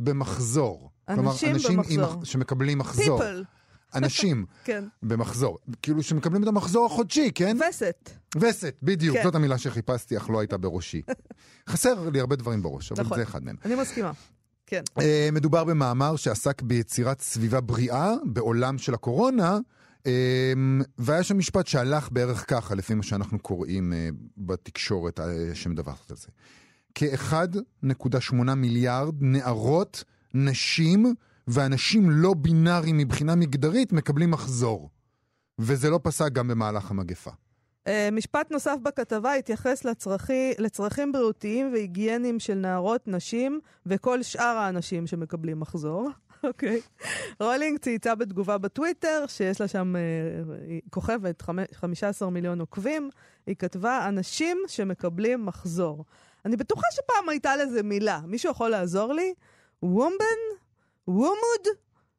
[0.00, 0.90] במחזור.
[1.08, 2.12] אנשים כלומר, אנשים במחזור.
[2.12, 3.20] עם, שמקבלים מחזור.
[3.20, 3.57] People.
[3.94, 4.84] אנשים כן.
[5.02, 7.56] במחזור, כאילו שמקבלים את המחזור החודשי, כן?
[7.70, 8.10] וסת.
[8.36, 9.22] וסת, בדיוק, כן.
[9.22, 11.02] זאת המילה שחיפשתי, אך לא הייתה בראשי.
[11.68, 13.16] חסר לי הרבה דברים בראש, אבל נכון.
[13.16, 13.56] זה אחד מהם.
[13.64, 14.12] אני מסכימה.
[14.66, 14.82] כן.
[14.98, 19.58] Uh, מדובר במאמר שעסק ביצירת סביבה בריאה בעולם של הקורונה,
[19.98, 20.08] uh,
[20.98, 25.22] והיה שם משפט שהלך בערך ככה, לפי מה שאנחנו קוראים uh, בתקשורת uh,
[25.54, 26.28] שמדווחת על זה.
[26.94, 31.14] כ-1.8 מיליארד נערות, נשים,
[31.48, 34.90] ואנשים לא בינאריים מבחינה מגדרית מקבלים מחזור.
[35.58, 37.30] וזה לא פסק גם במהלך המגפה.
[37.30, 45.06] Uh, משפט נוסף בכתבה התייחס לצרכי, לצרכים בריאותיים והיגייניים של נערות, נשים וכל שאר האנשים
[45.06, 46.10] שמקבלים מחזור.
[46.44, 46.80] אוקיי.
[47.40, 51.42] רולינג צייצה בתגובה בטוויטר, שיש לה שם אה, כוכבת
[51.74, 53.10] 15 מיליון עוקבים,
[53.46, 56.04] היא כתבה אנשים שמקבלים מחזור.
[56.44, 58.20] אני בטוחה שפעם הייתה לזה מילה.
[58.26, 59.34] מישהו יכול לעזור לי?
[59.82, 60.58] Wumben?
[61.08, 61.66] Woomud?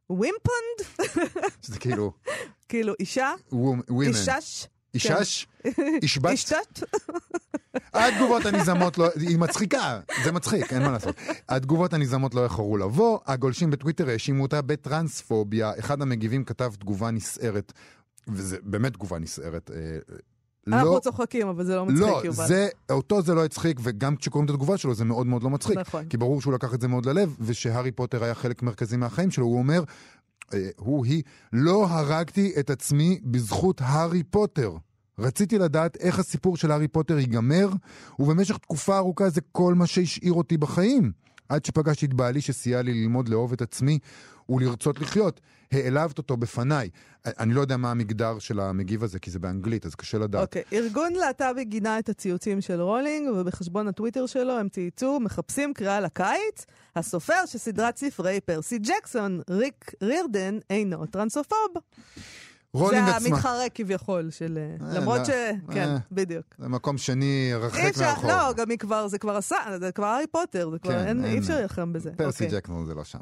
[0.09, 1.09] Wimpund?
[1.65, 2.11] שזה כאילו...
[2.69, 3.33] כאילו אישה?
[3.51, 4.13] ווימן.
[4.15, 4.67] אישש?
[4.93, 5.47] אישש?
[6.01, 6.23] אישבת?
[6.25, 6.31] כן.
[6.31, 6.79] אישתת?
[7.93, 9.09] התגובות הנזמות לא...
[9.19, 11.15] היא מצחיקה, זה מצחיק, אין מה לעשות.
[11.49, 15.71] התגובות הנזמות לא איחרו לבוא, הגולשים בטוויטר האשימו אותה בטרנספוביה.
[15.79, 17.73] אחד המגיבים כתב תגובה נסערת,
[18.27, 19.71] וזה באמת תגובה נסערת.
[20.73, 22.47] אה, אנחנו לא, צוחקים, אבל זה לא מצחיק, לא, יובל.
[22.47, 25.77] זה, אותו זה לא הצחיק, וגם כשקוראים את התגובה שלו זה מאוד מאוד לא מצחיק.
[25.77, 26.05] נכון.
[26.05, 29.45] כי ברור שהוא לקח את זה מאוד ללב, ושהארי פוטר היה חלק מרכזי מהחיים שלו.
[29.45, 29.83] הוא אומר,
[30.53, 34.71] אה, הוא, היא, לא הרגתי את עצמי בזכות הארי פוטר.
[35.19, 37.69] רציתי לדעת איך הסיפור של הארי פוטר ייגמר,
[38.19, 41.11] ובמשך תקופה ארוכה זה כל מה שהשאיר אותי בחיים.
[41.49, 43.99] עד שפגשתי את בעלי שסייע לי ללמוד לאהוב את עצמי
[44.49, 45.41] ולרצות לחיות.
[45.71, 46.89] העלבת אותו בפניי.
[47.25, 50.41] אני לא יודע מה המגדר של המגיב הזה, כי זה באנגלית, אז קשה לדעת.
[50.41, 50.73] אוקיי, okay.
[50.73, 56.65] ארגון להט"בי גינה את הציוצים של רולינג, ובחשבון הטוויטר שלו הם צייצו, מחפשים קריאה לקיץ.
[56.95, 61.69] הסופר של סדרת ספרי פרסי ג'קסון, ריק רירדן, אינו טרנספוב.
[62.73, 63.35] רולינג זה עצמה.
[63.35, 64.59] המתחרה כביכול של...
[64.81, 65.29] למרות לא, ש...
[65.73, 65.97] כן, אה.
[66.11, 66.45] בדיוק.
[66.57, 68.29] זה מקום שני, רחק מהרחוב.
[68.29, 71.23] לא, גם היא כבר, זה כבר עשה, זה כבר הארי פוטר, זה כבר, כן, אין,
[71.25, 72.11] אין- אי אפשר להילחם בזה.
[72.17, 72.59] פרסי אוקיי.
[72.59, 73.19] ג'קסון זה לא שם.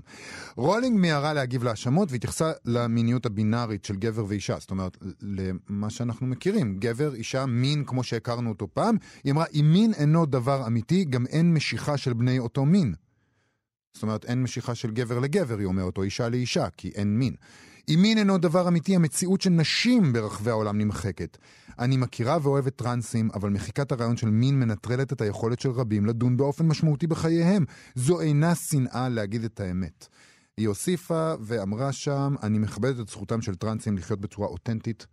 [0.55, 4.55] רולינג מיהרה להגיב להאשמות והתייחסה למיניות הבינארית של גבר ואישה.
[4.59, 6.77] זאת אומרת, למה שאנחנו מכירים.
[6.79, 8.97] גבר, אישה, מין כמו שהכרנו אותו פעם.
[9.23, 12.93] היא אמרה, אם מין אינו דבר אמיתי, גם אין משיכה של בני אותו מין.
[13.93, 17.35] זאת אומרת, אין משיכה של גבר לגבר, היא אומרת, או אישה לאישה, כי אין מין.
[17.95, 21.37] מין אינו דבר אמיתי, המציאות של נשים ברחבי העולם נמחקת.
[21.79, 26.37] אני מכירה ואוהבת טרנסים, אבל מחיקת הרעיון של מין מנטרלת את היכולת של רבים לדון
[26.37, 27.65] באופן משמעותי בחייהם.
[27.95, 30.07] זו אינה שנאה להגיד את האמת.
[30.57, 35.07] היא הוסיפה ואמרה שם, אני מכבדת את זכותם של טרנסים לחיות בצורה אותנטית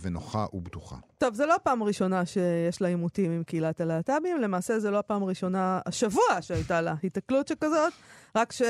[0.00, 0.96] ונוחה ובטוחה.
[1.18, 5.22] טוב, זו לא הפעם הראשונה שיש לה עימותים עם קהילת הלהט"בים, למעשה זו לא הפעם
[5.22, 7.92] הראשונה השבוע שהייתה לה היתקלות שכזאת,
[8.36, 8.62] רק, ש...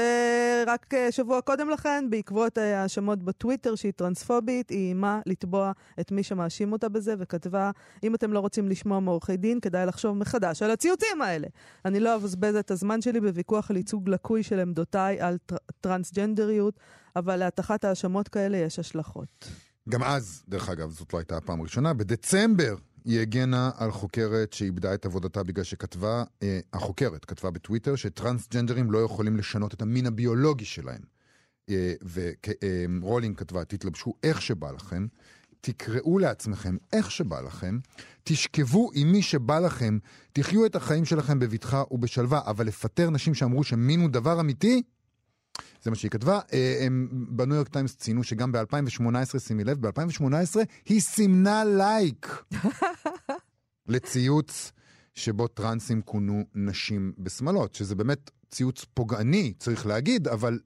[0.67, 6.23] רק אה, שבוע קודם לכן, בעקבות ההאשמות בטוויטר שהיא טרנספובית, היא איימה לתבוע את מי
[6.23, 7.71] שמאשים אותה בזה, וכתבה,
[8.03, 11.47] אם אתם לא רוצים לשמוע מעורכי דין, כדאי לחשוב מחדש על הציוצים האלה.
[11.85, 15.57] אני לא אבזבז את הזמן שלי בוויכוח על ייצוג לקוי של עמדותיי על טר...
[15.81, 16.75] טרנסג'נדריות,
[17.17, 19.49] אבל להטחת האשמות כאלה יש השלכות.
[19.89, 24.95] גם אז, דרך אגב, זאת לא הייתה הפעם הראשונה, בדצמבר היא הגנה על חוקרת שאיבדה
[24.95, 30.65] את עבודתה בגלל שכתבה, אה, החוקרת כתבה בטוויטר שטרנסג'נדרים לא יכולים לשנות את המין הביולוגי
[30.65, 31.15] שלהם.
[31.71, 35.07] אה, ורולינג אה, כתבה, תתלבשו איך שבא לכם,
[35.61, 37.79] תקראו לעצמכם איך שבא לכם,
[38.25, 39.99] תשכבו עם מי שבא לכם,
[40.33, 44.83] תחיו את החיים שלכם בבטחה ובשלווה, אבל לפטר נשים שאמרו שמין הוא דבר אמיתי,
[45.85, 46.41] זה מה שהיא כתבה.
[46.53, 50.57] אה, הם בניו יורק טיימס ציינו שגם ב-2018, שימי לב, ב-2018
[50.87, 52.45] היא סימנה לייק
[53.89, 54.73] לציוץ
[55.15, 60.59] שבו טרנסים כונו נשים בשמלות, שזה באמת ציוץ פוגעני, צריך להגיד, אבל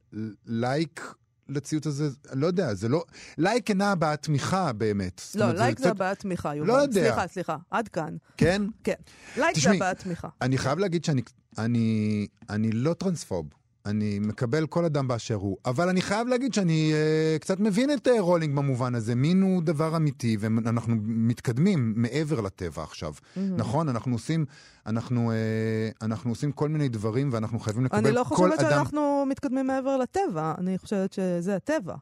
[0.46, 1.14] לייק
[1.48, 3.04] לציוץ הזה, לא יודע, זה לא...
[3.38, 5.22] לייק אינה הבעת תמיכה באמת.
[5.34, 6.68] לא, לייק זה, הבעת תמיכה, יובל.
[6.68, 7.02] לא יודע.
[7.02, 8.16] סליחה, סליחה, עד כאן.
[8.36, 8.62] כן?
[8.84, 8.94] כן.
[9.36, 10.28] לייק זה הבעת תמיכה.
[10.40, 11.22] אני חייב להגיד שאני
[11.58, 13.57] אני, אני לא טרנספוב.
[13.88, 18.08] אני מקבל כל אדם באשר הוא, אבל אני חייב להגיד שאני uh, קצת מבין את
[18.08, 19.14] uh, רולינג במובן הזה.
[19.14, 23.12] מין הוא דבר אמיתי, ואנחנו מתקדמים מעבר לטבע עכשיו.
[23.12, 23.40] Mm-hmm.
[23.56, 23.88] נכון?
[23.88, 24.44] אנחנו עושים,
[24.86, 28.06] אנחנו, uh, אנחנו עושים כל מיני דברים, ואנחנו חייבים לקבל כל אדם...
[28.06, 31.94] אני לא חושבת שאנחנו מתקדמים מעבר לטבע, אני חושבת שזה הטבע.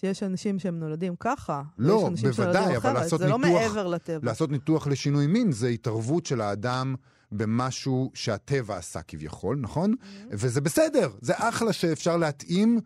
[0.00, 3.40] שיש אנשים שהם נולדים ככה, לא, בוודאי, אבל לעשות ניתוח...
[3.40, 4.18] זה לא מעבר לטבע.
[4.22, 6.94] לעשות ניתוח לשינוי מין זה התערבות של האדם.
[7.36, 9.92] במשהו שהטבע עשה כביכול, נכון?
[9.92, 10.26] Mm-hmm.
[10.30, 12.80] וזה בסדר, זה אחלה שאפשר להתאים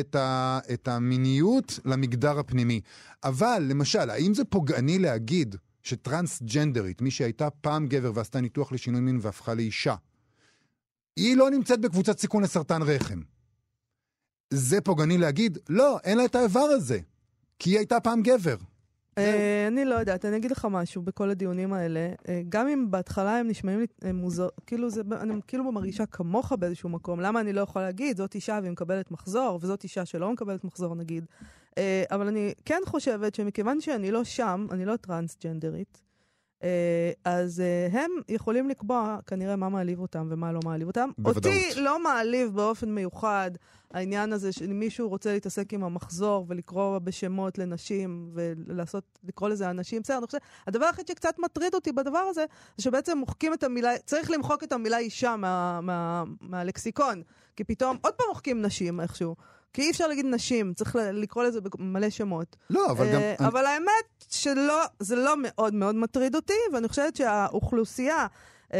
[0.00, 2.80] את, ה, את המיניות למגדר הפנימי.
[3.24, 9.18] אבל, למשל, האם זה פוגעני להגיד שטרנסג'נדרית, מי שהייתה פעם גבר ועשתה ניתוח לשינוי מין
[9.22, 9.94] והפכה לאישה,
[11.16, 13.20] היא לא נמצאת בקבוצת סיכון לסרטן רחם.
[14.50, 15.58] זה פוגעני להגיד?
[15.68, 16.98] לא, אין לה את האיבר הזה,
[17.58, 18.56] כי היא הייתה פעם גבר.
[19.18, 22.12] אה, אני לא יודעת, אני אגיד לך משהו בכל הדיונים האלה.
[22.28, 26.88] אה, גם אם בהתחלה הם נשמעים לי מוזר, כאילו זה, אני כאילו מרגישה כמוך באיזשהו
[26.88, 27.20] מקום.
[27.20, 30.94] למה אני לא יכולה להגיד, זאת אישה והיא מקבלת מחזור, וזאת אישה שלא מקבלת מחזור
[30.94, 31.24] נגיד.
[31.78, 36.02] אה, אבל אני כן חושבת שמכיוון שאני לא שם, אני לא טרנסג'נדרית,
[37.24, 41.10] אז הם יכולים לקבוע כנראה מה מעליב אותם ומה לא מעליב אותם.
[41.18, 41.46] בוודאות.
[41.46, 43.50] אותי לא מעליב באופן מיוחד
[43.90, 50.18] העניין הזה שמישהו רוצה להתעסק עם המחזור ולקרוא בשמות לנשים ולעשות, לקרוא לזה אנשים, בסדר,
[50.18, 52.44] אני חושבת, הדבר היחיד שקצת מטריד אותי בדבר הזה,
[52.76, 57.22] זה שבעצם מוחקים את המילה, צריך למחוק את המילה אישה מה, מה, מהלקסיקון,
[57.56, 59.36] כי פתאום עוד פעם מוחקים נשים איכשהו.
[59.72, 62.56] כי אי אפשר להגיד נשים, צריך לקרוא לזה במלא שמות.
[62.70, 63.20] לא, אבל גם...
[63.20, 68.26] Uh, אבל האמת שלא, זה לא מאוד מאוד מטריד אותי, ואני חושבת שהאוכלוסייה
[68.66, 68.72] uh,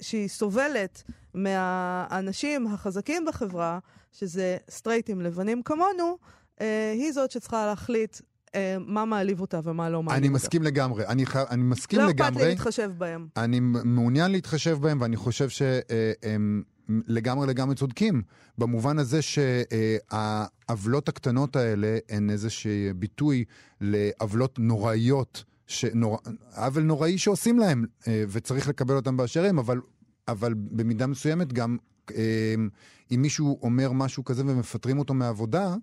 [0.00, 1.02] שהיא סובלת
[1.34, 3.78] מהאנשים החזקים בחברה,
[4.12, 6.16] שזה סטרייטים לבנים כמונו,
[6.60, 8.20] אה, היא זאת שצריכה להחליט
[8.54, 10.26] אה, מה מעליב אותה ומה לא מעליב אותה.
[10.26, 11.06] אני מסכים לגמרי.
[11.06, 11.36] אני, ח...
[11.36, 12.30] אני מסכים לא לגמרי.
[12.30, 13.28] לא אכפת לי להתחשב בהם.
[13.36, 18.22] אני מעוניין להתחשב בהם, ואני חושב שהם לגמרי לגמרי צודקים,
[18.58, 23.44] במובן הזה שהעוולות הקטנות האלה הן איזשהו ביטוי
[23.80, 25.44] לעוולות נוראיות.
[25.66, 26.18] שנור...
[26.56, 29.80] עוול נוראי שעושים להם, אה, וצריך לקבל אותם באשר הם, אבל,
[30.28, 31.76] אבל במידה מסוימת גם
[32.10, 32.68] אמ,
[33.10, 35.74] אם מישהו אומר משהו כזה ומפטרים אותו מעבודה,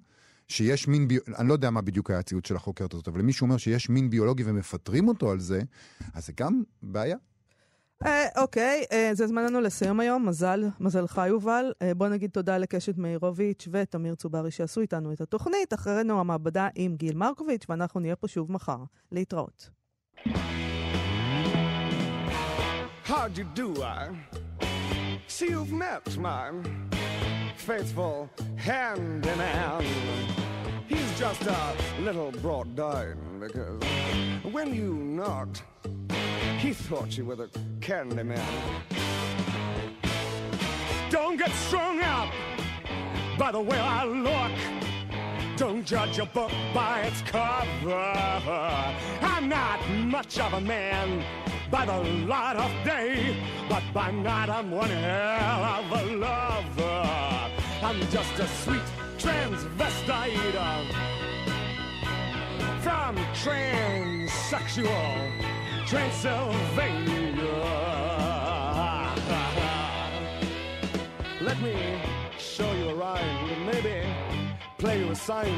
[0.47, 3.25] שיש מין, ביולוגי, אני לא יודע מה בדיוק היה הציוד של החוקרת הזאת, אבל אם
[3.25, 5.61] מישהו אומר שיש מין ביולוגי ומפטרים אותו על זה,
[6.13, 7.17] אז זה גם בעיה.
[8.05, 11.71] אה, אוקיי, אה, זה זמננו לסיים היום, מזל, מזלך יובל.
[11.81, 15.73] אה, בוא נגיד תודה לקשת מאירוביץ' ותמיר צוברי שעשו איתנו את התוכנית.
[15.73, 18.77] אחרינו המעבדה עם גיל מרקוביץ', ואנחנו נהיה פה שוב מחר.
[19.11, 19.69] להתראות.
[28.57, 29.25] Hand.
[30.91, 31.75] He's just a
[32.07, 33.81] little brought down because
[34.55, 35.63] when you knocked,
[36.59, 37.49] he thought you were the
[37.81, 38.39] candy man.
[41.09, 42.29] Don't get strung up
[43.37, 44.51] by the way I look.
[45.57, 48.13] Don't judge a book by its cover.
[49.21, 51.23] I'm not much of a man
[51.69, 53.37] by the light of day,
[53.69, 57.51] but by night I'm one hell of a lover.
[57.83, 58.81] I'm just a sweet
[59.17, 60.87] transvestite
[62.81, 65.31] from transsexual
[65.85, 67.43] Transylvania.
[71.41, 71.99] Let me
[72.39, 74.07] show you around and maybe
[74.77, 75.53] play you a sign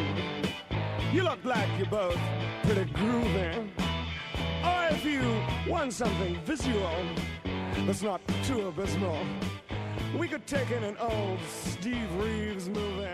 [1.13, 2.17] You look like you're both
[2.63, 3.69] pretty groovy.
[4.63, 5.21] Or if you
[5.67, 6.91] want something visual
[7.85, 9.19] that's not too abysmal,
[10.17, 13.05] we could take in an old Steve Reeves movie.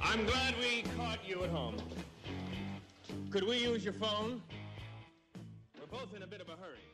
[0.00, 1.76] I'm glad we caught you at home.
[3.30, 4.42] Could we use your phone?
[5.92, 6.91] Both in a bit of a hurry.